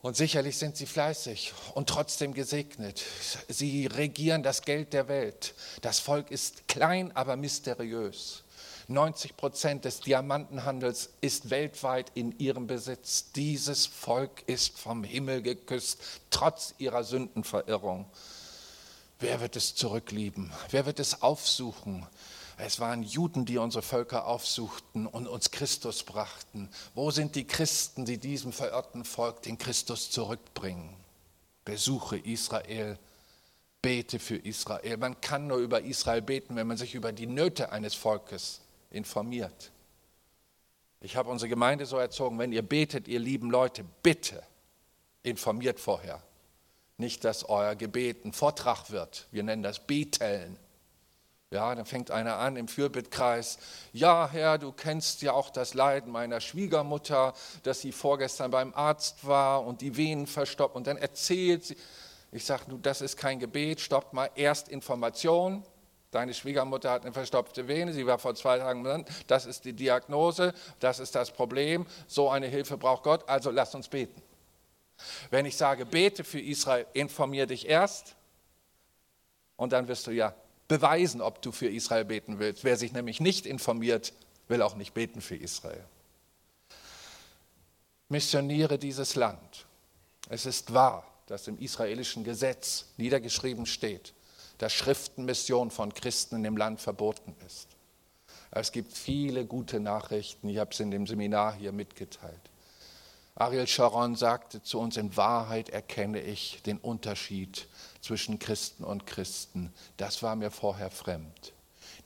[0.00, 3.02] Und sicherlich sind sie fleißig und trotzdem gesegnet.
[3.48, 5.56] Sie regieren das Geld der Welt.
[5.80, 8.44] Das Volk ist klein, aber mysteriös.
[8.90, 13.30] 90 Prozent des Diamantenhandels ist weltweit in ihrem Besitz.
[13.32, 18.06] Dieses Volk ist vom Himmel geküsst, trotz ihrer Sündenverirrung.
[19.20, 20.52] Wer wird es zurücklieben?
[20.70, 22.04] Wer wird es aufsuchen?
[22.56, 26.68] Es waren Juden, die unsere Völker aufsuchten und uns Christus brachten.
[26.96, 30.96] Wo sind die Christen, die diesem verirrten Volk den Christus zurückbringen?
[31.64, 32.98] Besuche Israel,
[33.82, 34.96] bete für Israel.
[34.96, 38.59] Man kann nur über Israel beten, wenn man sich über die Nöte eines Volkes
[38.90, 39.72] informiert.
[41.00, 44.42] Ich habe unsere Gemeinde so erzogen, wenn ihr betet, ihr lieben Leute, bitte
[45.22, 46.22] informiert vorher.
[46.98, 49.26] Nicht, dass euer Gebet ein Vortrag wird.
[49.30, 50.58] Wir nennen das Beteln.
[51.50, 53.58] Ja, dann fängt einer an im Fürbittkreis.
[53.92, 57.34] Ja, Herr, du kennst ja auch das Leiden meiner Schwiegermutter,
[57.64, 60.76] dass sie vorgestern beim Arzt war und die Venen verstopft.
[60.76, 61.76] Und dann erzählt sie.
[62.30, 65.64] Ich sage, das ist kein Gebet, stopp mal erst Information.
[66.10, 69.04] Deine Schwiegermutter hat eine verstopfte Vene, sie war vor zwei Tagen drin.
[69.28, 71.86] Das ist die Diagnose, das ist das Problem.
[72.08, 74.20] So eine Hilfe braucht Gott, also lass uns beten.
[75.30, 78.16] Wenn ich sage, bete für Israel, informier dich erst
[79.56, 80.34] und dann wirst du ja
[80.66, 82.64] beweisen, ob du für Israel beten willst.
[82.64, 84.12] Wer sich nämlich nicht informiert,
[84.48, 85.84] will auch nicht beten für Israel.
[88.08, 89.66] Missioniere dieses Land.
[90.28, 94.12] Es ist wahr, dass im israelischen Gesetz niedergeschrieben steht,
[94.60, 97.68] dass Schriftenmission von Christen in dem Land verboten ist.
[98.50, 102.50] Es gibt viele gute Nachrichten, ich habe es in dem Seminar hier mitgeteilt.
[103.36, 107.68] Ariel Sharon sagte zu uns, in Wahrheit erkenne ich den Unterschied
[108.02, 109.72] zwischen Christen und Christen.
[109.96, 111.54] Das war mir vorher fremd.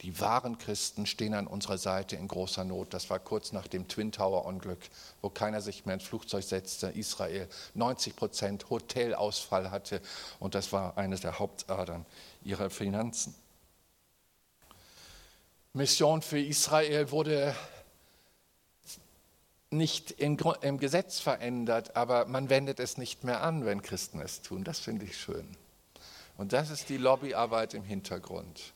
[0.03, 2.93] Die wahren Christen stehen an unserer Seite in großer Not.
[2.93, 4.81] Das war kurz nach dem Twin Tower Unglück,
[5.23, 6.89] wo keiner sich mehr ins Flugzeug setzte.
[6.89, 10.01] Israel 90 Prozent Hotelausfall hatte
[10.41, 12.05] und das war eines der Hauptadern
[12.45, 13.35] ihrer Finanzen.
[15.73, 17.55] Mission für Israel wurde
[19.71, 20.37] nicht im,
[20.79, 24.63] Gesetz verändert, aber man wendet es nicht mehr an, wenn Christen es tun.
[24.63, 25.57] Das finde ich schön.
[26.37, 28.73] Und das ist die Lobbyarbeit im Hintergrund,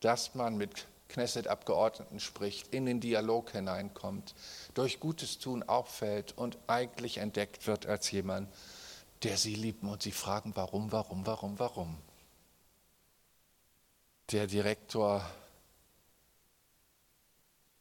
[0.00, 4.34] dass man mit Knesset-Abgeordneten spricht, in den Dialog hineinkommt,
[4.74, 8.48] durch Gutes tun auffällt und eigentlich entdeckt wird als jemand,
[9.22, 11.96] der sie lieben und sie fragen, warum, warum, warum, warum.
[14.30, 15.24] Der Direktor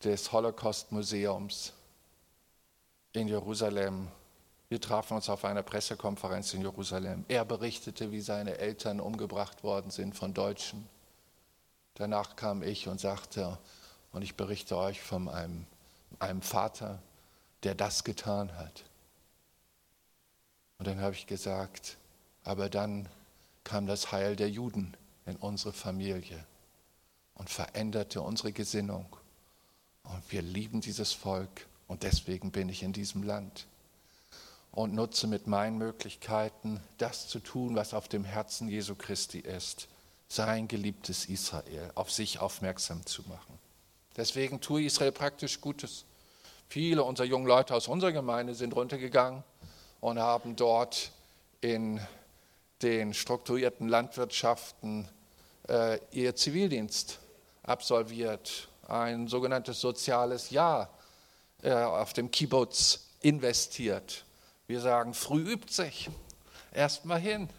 [0.03, 1.73] des Holocaust-Museums
[3.13, 4.09] in Jerusalem
[4.73, 7.25] wir trafen uns auf einer Pressekonferenz in Jerusalem.
[7.27, 10.89] Er berichtete, wie seine Eltern umgebracht worden sind von Deutschen.
[11.93, 13.59] Danach kam ich und sagte,
[14.13, 15.67] und ich berichte euch von einem,
[16.17, 17.03] einem Vater,
[17.61, 18.83] der das getan hat.
[20.79, 21.97] Und dann habe ich gesagt,
[22.43, 23.07] Aber dann
[23.63, 26.45] kam das Heil der Juden in unsere Familie
[27.35, 29.05] und veränderte unsere Gesinnung.
[30.03, 33.65] Und wir lieben dieses Volk und deswegen bin ich in diesem Land
[34.71, 39.87] und nutze mit meinen Möglichkeiten das zu tun, was auf dem Herzen Jesu Christi ist,
[40.27, 43.59] sein geliebtes Israel auf sich aufmerksam zu machen.
[44.17, 46.05] Deswegen tue Israel praktisch Gutes.
[46.69, 49.43] Viele unserer jungen Leute aus unserer Gemeinde sind runtergegangen
[50.01, 51.11] und haben dort
[51.61, 51.99] in
[52.83, 55.07] den strukturierten Landwirtschaften
[55.69, 57.19] äh, ihr Zivildienst
[57.63, 60.89] absolviert, ein sogenanntes soziales Jahr
[61.61, 64.25] äh, auf dem Kibbutz investiert.
[64.67, 66.09] Wir sagen, früh übt sich,
[66.73, 67.49] erst mal hin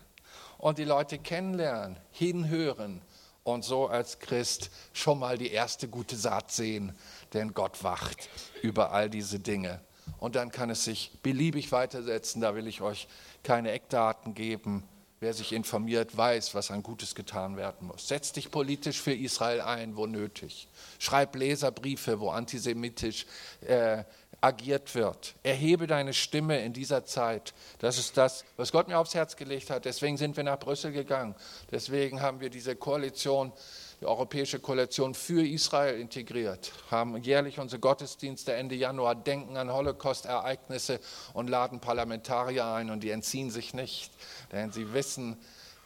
[0.58, 3.00] und die Leute kennenlernen, hinhören
[3.44, 6.96] und so als Christ schon mal die erste gute Saat sehen,
[7.32, 8.28] denn Gott wacht
[8.62, 9.80] über all diese Dinge.
[10.18, 13.08] Und dann kann es sich beliebig weitersetzen, da will ich euch
[13.42, 14.84] keine Eckdaten geben.
[15.20, 18.08] Wer sich informiert, weiß, was an Gutes getan werden muss.
[18.08, 20.68] Setz dich politisch für Israel ein, wo nötig.
[20.98, 23.26] Schreib Leserbriefe, wo antisemitisch
[23.66, 24.04] äh,
[24.44, 25.34] agiert wird.
[25.42, 27.54] Erhebe deine Stimme in dieser Zeit.
[27.78, 29.86] Das ist das, was Gott mir aufs Herz gelegt hat.
[29.86, 31.34] Deswegen sind wir nach Brüssel gegangen.
[31.70, 33.52] Deswegen haben wir diese Koalition,
[34.04, 41.00] die Europäische Koalition für Israel integriert, haben jährlich unsere Gottesdienste Ende Januar, denken an Holocaust-Ereignisse
[41.32, 44.12] und laden Parlamentarier ein und die entziehen sich nicht,
[44.52, 45.38] denn sie wissen,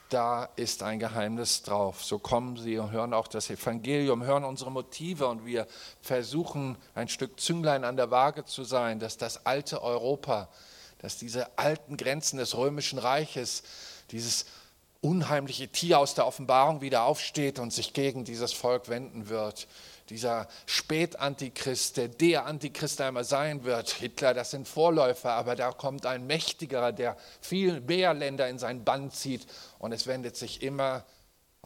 [0.09, 2.03] da ist ein Geheimnis drauf.
[2.03, 5.69] So kommen sie und hören auch das Evangelium, hören unsere Motive und wir
[6.01, 10.49] versuchen ein Stück Zünglein an der Waage zu sein, dass das alte Europa,
[10.99, 13.63] dass diese alten Grenzen des römischen Reiches,
[14.11, 14.47] dieses
[15.01, 19.69] unheimliche Tier aus der Offenbarung wieder aufsteht und sich gegen dieses Volk wenden wird
[20.11, 23.91] dieser Spätantichrist, der der Antichrist einmal sein wird.
[23.91, 28.85] Hitler, das sind Vorläufer, aber da kommt ein mächtigerer, der viel mehr Länder in sein
[28.85, 29.47] Bann zieht
[29.79, 31.05] und es wendet sich immer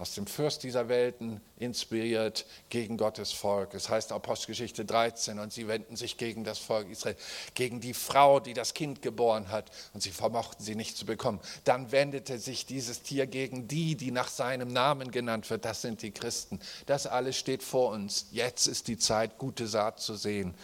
[0.03, 3.73] aus dem Fürst dieser Welten inspiriert gegen Gottes Volk.
[3.73, 7.15] Es heißt Apostelgeschichte 13 und sie wenden sich gegen das Volk Israel,
[7.55, 11.39] gegen die Frau, die das Kind geboren hat und sie vermochten sie nicht zu bekommen.
[11.63, 15.65] Dann wendete sich dieses Tier gegen die, die nach seinem Namen genannt wird.
[15.65, 16.59] Das sind die Christen.
[16.87, 18.27] Das alles steht vor uns.
[18.33, 20.57] Jetzt ist die Zeit, gute Saat zu sehen.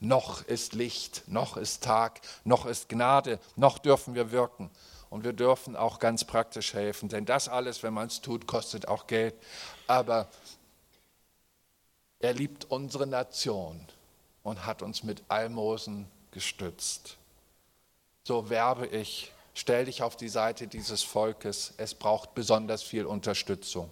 [0.00, 4.68] Noch ist Licht, noch ist Tag, noch ist Gnade, noch dürfen wir wirken.
[5.12, 8.88] Und wir dürfen auch ganz praktisch helfen, denn das alles, wenn man es tut, kostet
[8.88, 9.34] auch Geld.
[9.86, 10.26] Aber
[12.18, 13.78] er liebt unsere Nation
[14.42, 17.18] und hat uns mit Almosen gestützt.
[18.24, 21.74] So werbe ich, stell dich auf die Seite dieses Volkes.
[21.76, 23.90] Es braucht besonders viel Unterstützung.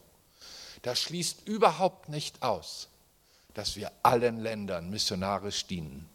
[0.80, 2.88] Das schließt überhaupt nicht aus,
[3.52, 6.08] dass wir allen Ländern missionarisch dienen.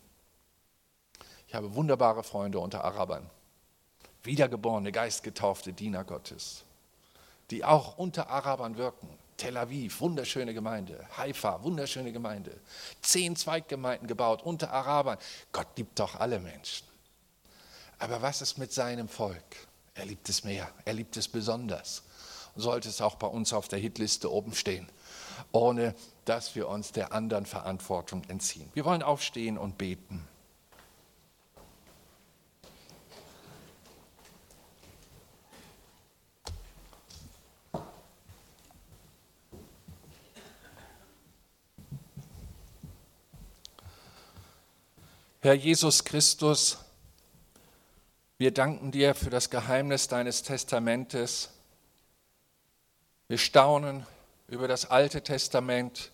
[1.47, 3.29] Ich habe wunderbare Freunde unter Arabern
[4.25, 6.63] wiedergeborene, geistgetaufte Diener Gottes,
[7.51, 9.09] die auch unter Arabern wirken.
[9.37, 11.05] Tel Aviv, wunderschöne Gemeinde.
[11.17, 12.57] Haifa, wunderschöne Gemeinde.
[13.01, 15.17] Zehn Zweiggemeinden gebaut unter Arabern.
[15.51, 16.87] Gott liebt doch alle Menschen.
[17.99, 19.43] Aber was ist mit seinem Volk?
[19.93, 22.03] Er liebt es mehr, er liebt es besonders.
[22.55, 24.87] Und sollte es auch bei uns auf der Hitliste oben stehen,
[25.51, 28.69] ohne dass wir uns der anderen Verantwortung entziehen.
[28.73, 30.27] Wir wollen aufstehen und beten.
[45.45, 46.79] Herr Jesus Christus,
[48.39, 51.51] wir danken dir für das Geheimnis deines Testamentes.
[53.27, 54.07] Wir staunen
[54.47, 56.09] über das Alte Testament,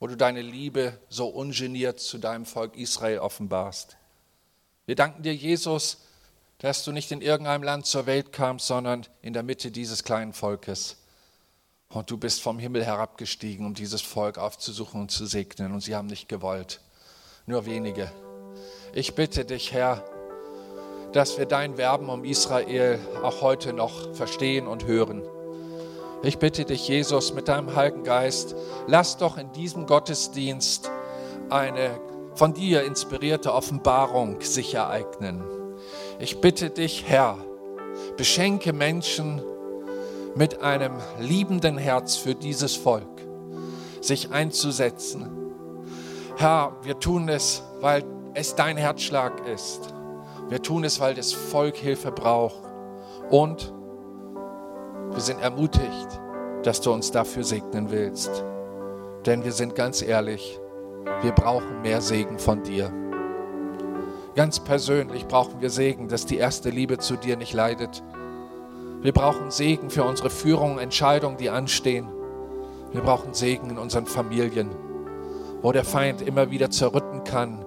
[0.00, 3.96] wo du deine Liebe so ungeniert zu deinem Volk Israel offenbarst.
[4.84, 6.02] Wir danken dir, Jesus,
[6.58, 10.34] dass du nicht in irgendeinem Land zur Welt kamst, sondern in der Mitte dieses kleinen
[10.34, 10.98] Volkes.
[11.88, 15.72] Und du bist vom Himmel herabgestiegen, um dieses Volk aufzusuchen und zu segnen.
[15.72, 16.82] Und sie haben nicht gewollt.
[17.46, 18.12] Nur wenige.
[18.96, 20.04] Ich bitte dich, Herr,
[21.12, 25.22] dass wir dein Werben um Israel auch heute noch verstehen und hören.
[26.22, 28.54] Ich bitte dich, Jesus, mit deinem Heiligen Geist,
[28.86, 30.92] lass doch in diesem Gottesdienst
[31.50, 31.98] eine
[32.36, 35.42] von dir inspirierte Offenbarung sich ereignen.
[36.20, 37.36] Ich bitte dich, Herr,
[38.16, 39.42] beschenke Menschen
[40.36, 43.26] mit einem liebenden Herz für dieses Volk,
[44.00, 45.28] sich einzusetzen.
[46.36, 49.94] Herr, wir tun es, weil es dein Herzschlag ist.
[50.48, 52.62] Wir tun es, weil das Volk Hilfe braucht.
[53.30, 53.72] Und
[55.12, 56.20] wir sind ermutigt,
[56.64, 58.44] dass du uns dafür segnen willst.
[59.24, 60.60] Denn wir sind ganz ehrlich,
[61.22, 62.92] wir brauchen mehr Segen von dir.
[64.34, 68.02] Ganz persönlich brauchen wir Segen, dass die erste Liebe zu dir nicht leidet.
[69.00, 72.08] Wir brauchen Segen für unsere Führung, Entscheidungen, die anstehen.
[72.90, 74.70] Wir brauchen Segen in unseren Familien,
[75.62, 77.64] wo der Feind immer wieder zerrütten kann,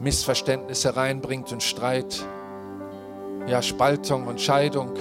[0.00, 2.24] Missverständnisse reinbringt und Streit,
[3.46, 4.92] ja Spaltung und Scheidung.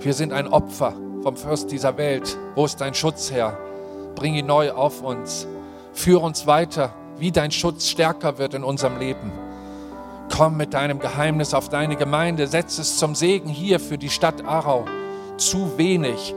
[0.00, 2.36] Wir sind ein Opfer vom Fürst dieser Welt.
[2.54, 3.56] Wo ist dein Schutz her?
[4.16, 5.46] Bring ihn neu auf uns.
[5.92, 9.30] Führ uns weiter, wie dein Schutz stärker wird in unserem Leben.
[10.34, 14.44] Komm mit deinem Geheimnis auf deine Gemeinde, setz es zum Segen hier für die Stadt
[14.44, 14.84] Aarau.
[15.36, 16.34] Zu wenig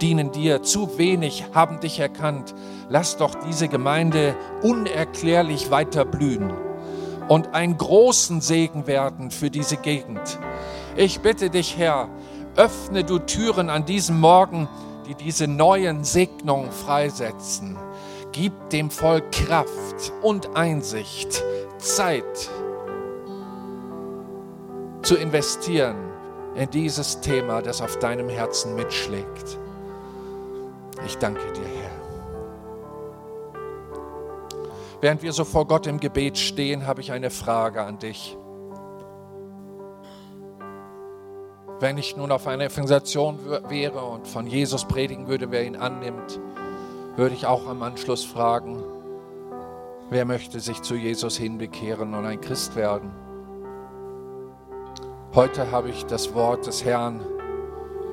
[0.00, 2.54] dienen dir, zu wenig haben dich erkannt.
[2.88, 6.67] Lass doch diese Gemeinde unerklärlich weiter blühen
[7.28, 10.38] und einen großen Segen werden für diese Gegend.
[10.96, 12.08] Ich bitte dich, Herr,
[12.56, 14.68] öffne du Türen an diesem Morgen,
[15.06, 17.76] die diese neuen Segnungen freisetzen.
[18.32, 21.42] Gib dem Volk Kraft und Einsicht,
[21.78, 22.24] Zeit
[25.02, 25.96] zu investieren
[26.54, 29.58] in dieses Thema, das auf deinem Herzen mitschlägt.
[31.06, 31.77] Ich danke dir, Herr.
[35.00, 38.36] Während wir so vor Gott im Gebet stehen, habe ich eine Frage an dich.
[41.80, 43.38] Wenn ich nun auf einer Evangelisation
[43.68, 46.40] wäre und von Jesus predigen würde, wer ihn annimmt,
[47.16, 48.82] würde ich auch am Anschluss fragen,
[50.10, 53.12] wer möchte sich zu Jesus hinbekehren und ein Christ werden?
[55.34, 57.24] Heute habe ich das Wort des Herrn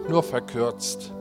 [0.07, 1.11] nur verkürzt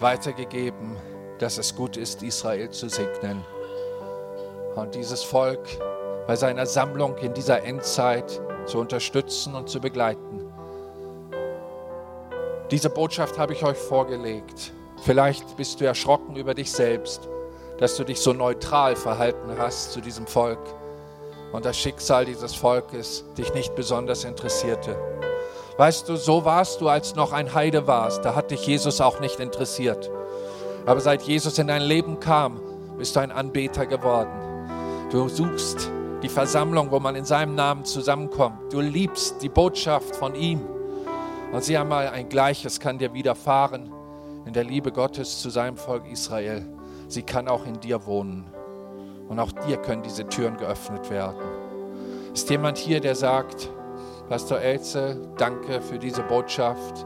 [0.00, 0.96] weitergegeben,
[1.38, 3.44] dass es gut ist, Israel zu segnen.
[4.74, 5.60] Und dieses Volk
[6.26, 10.40] bei seiner Sammlung in dieser Endzeit zu unterstützen und zu begleiten.
[12.70, 14.72] Diese Botschaft habe ich euch vorgelegt.
[15.02, 17.28] Vielleicht bist du erschrocken über dich selbst,
[17.78, 20.60] dass du dich so neutral verhalten hast zu diesem Volk
[21.52, 24.96] und das Schicksal dieses Volkes dich nicht besonders interessierte.
[25.76, 28.24] Weißt du, so warst du, als noch ein Heide warst.
[28.24, 30.10] Da hat dich Jesus auch nicht interessiert.
[30.86, 32.60] Aber seit Jesus in dein Leben kam,
[32.98, 34.51] bist du ein Anbeter geworden.
[35.12, 35.90] Du suchst
[36.22, 38.72] die Versammlung, wo man in seinem Namen zusammenkommt.
[38.72, 40.62] Du liebst die Botschaft von ihm.
[41.52, 43.92] Und sieh einmal, ein Gleiches kann dir widerfahren
[44.46, 46.66] in der Liebe Gottes zu seinem Volk Israel.
[47.08, 48.46] Sie kann auch in dir wohnen.
[49.28, 51.42] Und auch dir können diese Türen geöffnet werden.
[52.32, 53.68] Ist jemand hier, der sagt,
[54.30, 57.04] Pastor Elze, danke für diese Botschaft.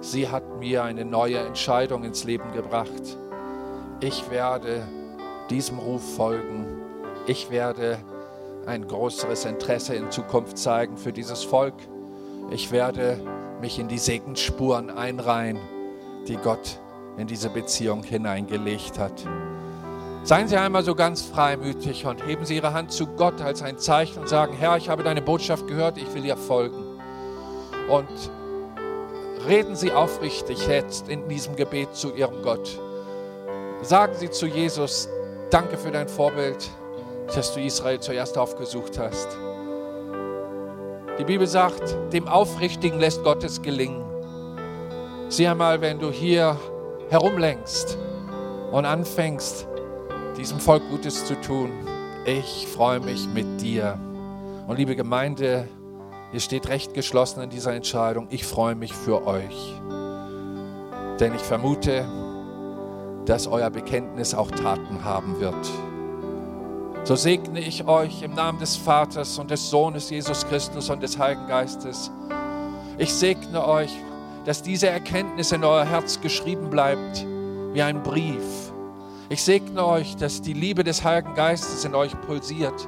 [0.00, 3.18] Sie hat mir eine neue Entscheidung ins Leben gebracht.
[3.98, 4.86] Ich werde
[5.50, 6.71] diesem Ruf folgen.
[7.26, 7.98] Ich werde
[8.66, 11.74] ein größeres Interesse in Zukunft zeigen für dieses Volk.
[12.50, 13.20] Ich werde
[13.60, 15.58] mich in die Segensspuren einreihen,
[16.26, 16.80] die Gott
[17.16, 19.24] in diese Beziehung hineingelegt hat.
[20.24, 23.78] Seien Sie einmal so ganz freimütig und heben Sie Ihre Hand zu Gott als ein
[23.78, 26.98] Zeichen und sagen, Herr, ich habe deine Botschaft gehört, ich will ihr folgen.
[27.88, 28.30] Und
[29.46, 32.80] reden Sie aufrichtig jetzt in diesem Gebet zu Ihrem Gott.
[33.82, 35.08] Sagen Sie zu Jesus,
[35.50, 36.70] danke für dein Vorbild,
[37.34, 39.28] dass du Israel zuerst aufgesucht hast.
[41.18, 44.02] Die Bibel sagt, dem Aufrichtigen lässt Gott es gelingen.
[45.28, 46.58] Sieh einmal, wenn du hier
[47.10, 47.98] herumlenkst
[48.70, 49.66] und anfängst,
[50.36, 51.70] diesem Volk Gutes zu tun.
[52.24, 53.98] Ich freue mich mit dir.
[54.66, 55.68] Und liebe Gemeinde,
[56.32, 58.28] ihr steht recht geschlossen in dieser Entscheidung.
[58.30, 59.74] Ich freue mich für euch.
[61.20, 62.06] Denn ich vermute,
[63.26, 65.70] dass euer Bekenntnis auch Taten haben wird.
[67.04, 71.18] So segne ich euch im Namen des Vaters und des Sohnes Jesus Christus und des
[71.18, 72.10] Heiligen Geistes.
[72.98, 73.92] Ich segne euch,
[74.44, 77.26] dass diese Erkenntnis in euer Herz geschrieben bleibt
[77.72, 78.72] wie ein Brief
[79.32, 82.86] ich segne euch, dass die Liebe des Heiligen Geistes in euch pulsiert,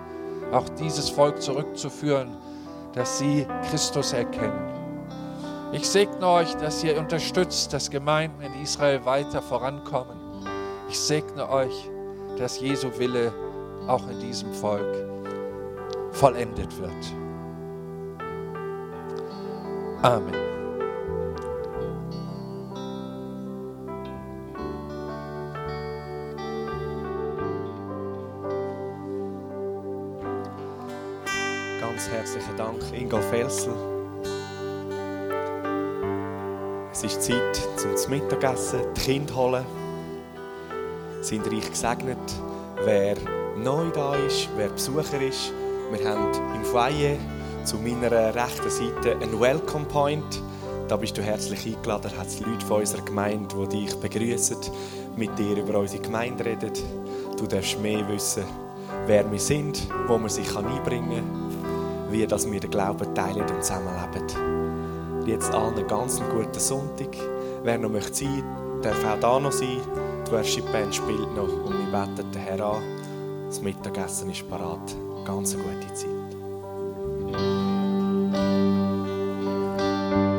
[0.53, 2.37] auch dieses Volk zurückzuführen,
[2.93, 4.61] dass sie Christus erkennen.
[5.73, 10.19] Ich segne euch, dass ihr unterstützt, dass Gemeinden in Israel weiter vorankommen.
[10.91, 11.89] Ich segne euch,
[12.37, 13.33] dass Jesu Wille
[13.87, 14.95] auch in diesem Volk
[16.12, 17.14] vollendet wird.
[20.03, 20.45] Amen.
[32.14, 33.74] herzlichen Dank, Ingo Felsel.
[36.93, 39.66] Es ist Zeit zum Mittagessen, die Kinder holen.
[41.20, 42.18] Sind reich gesegnet,
[42.85, 43.16] wer
[43.57, 45.53] neu da ist, wer Besucher ist.
[45.91, 47.17] Wir haben im Foyer
[47.65, 50.43] zu meiner rechten Seite einen Welcome Point.
[50.89, 52.11] Da bist du herzlich eingeladen.
[52.13, 54.59] Da hat es Leute von unserer Gemeinde, die dich begrüßen,
[55.17, 56.73] mit dir über unsere Gemeinde reden.
[57.39, 58.45] Du darfst mehr wissen,
[59.07, 61.45] wer wir sind, wo man sich einbringen kann
[62.15, 65.27] wie dass wir den Glauben teilen und zusammenleben.
[65.27, 67.09] Jetzt allen einen ganz guten Sonntag.
[67.65, 68.45] Wer noch möchte sein,
[68.83, 69.81] darf auch da noch sein.
[70.27, 72.94] Die Worship Band spielt noch und wir beten den Herrn an.
[73.47, 74.97] Das Mittagessen ist parat.
[75.25, 76.14] Ganz eine gute Zeit.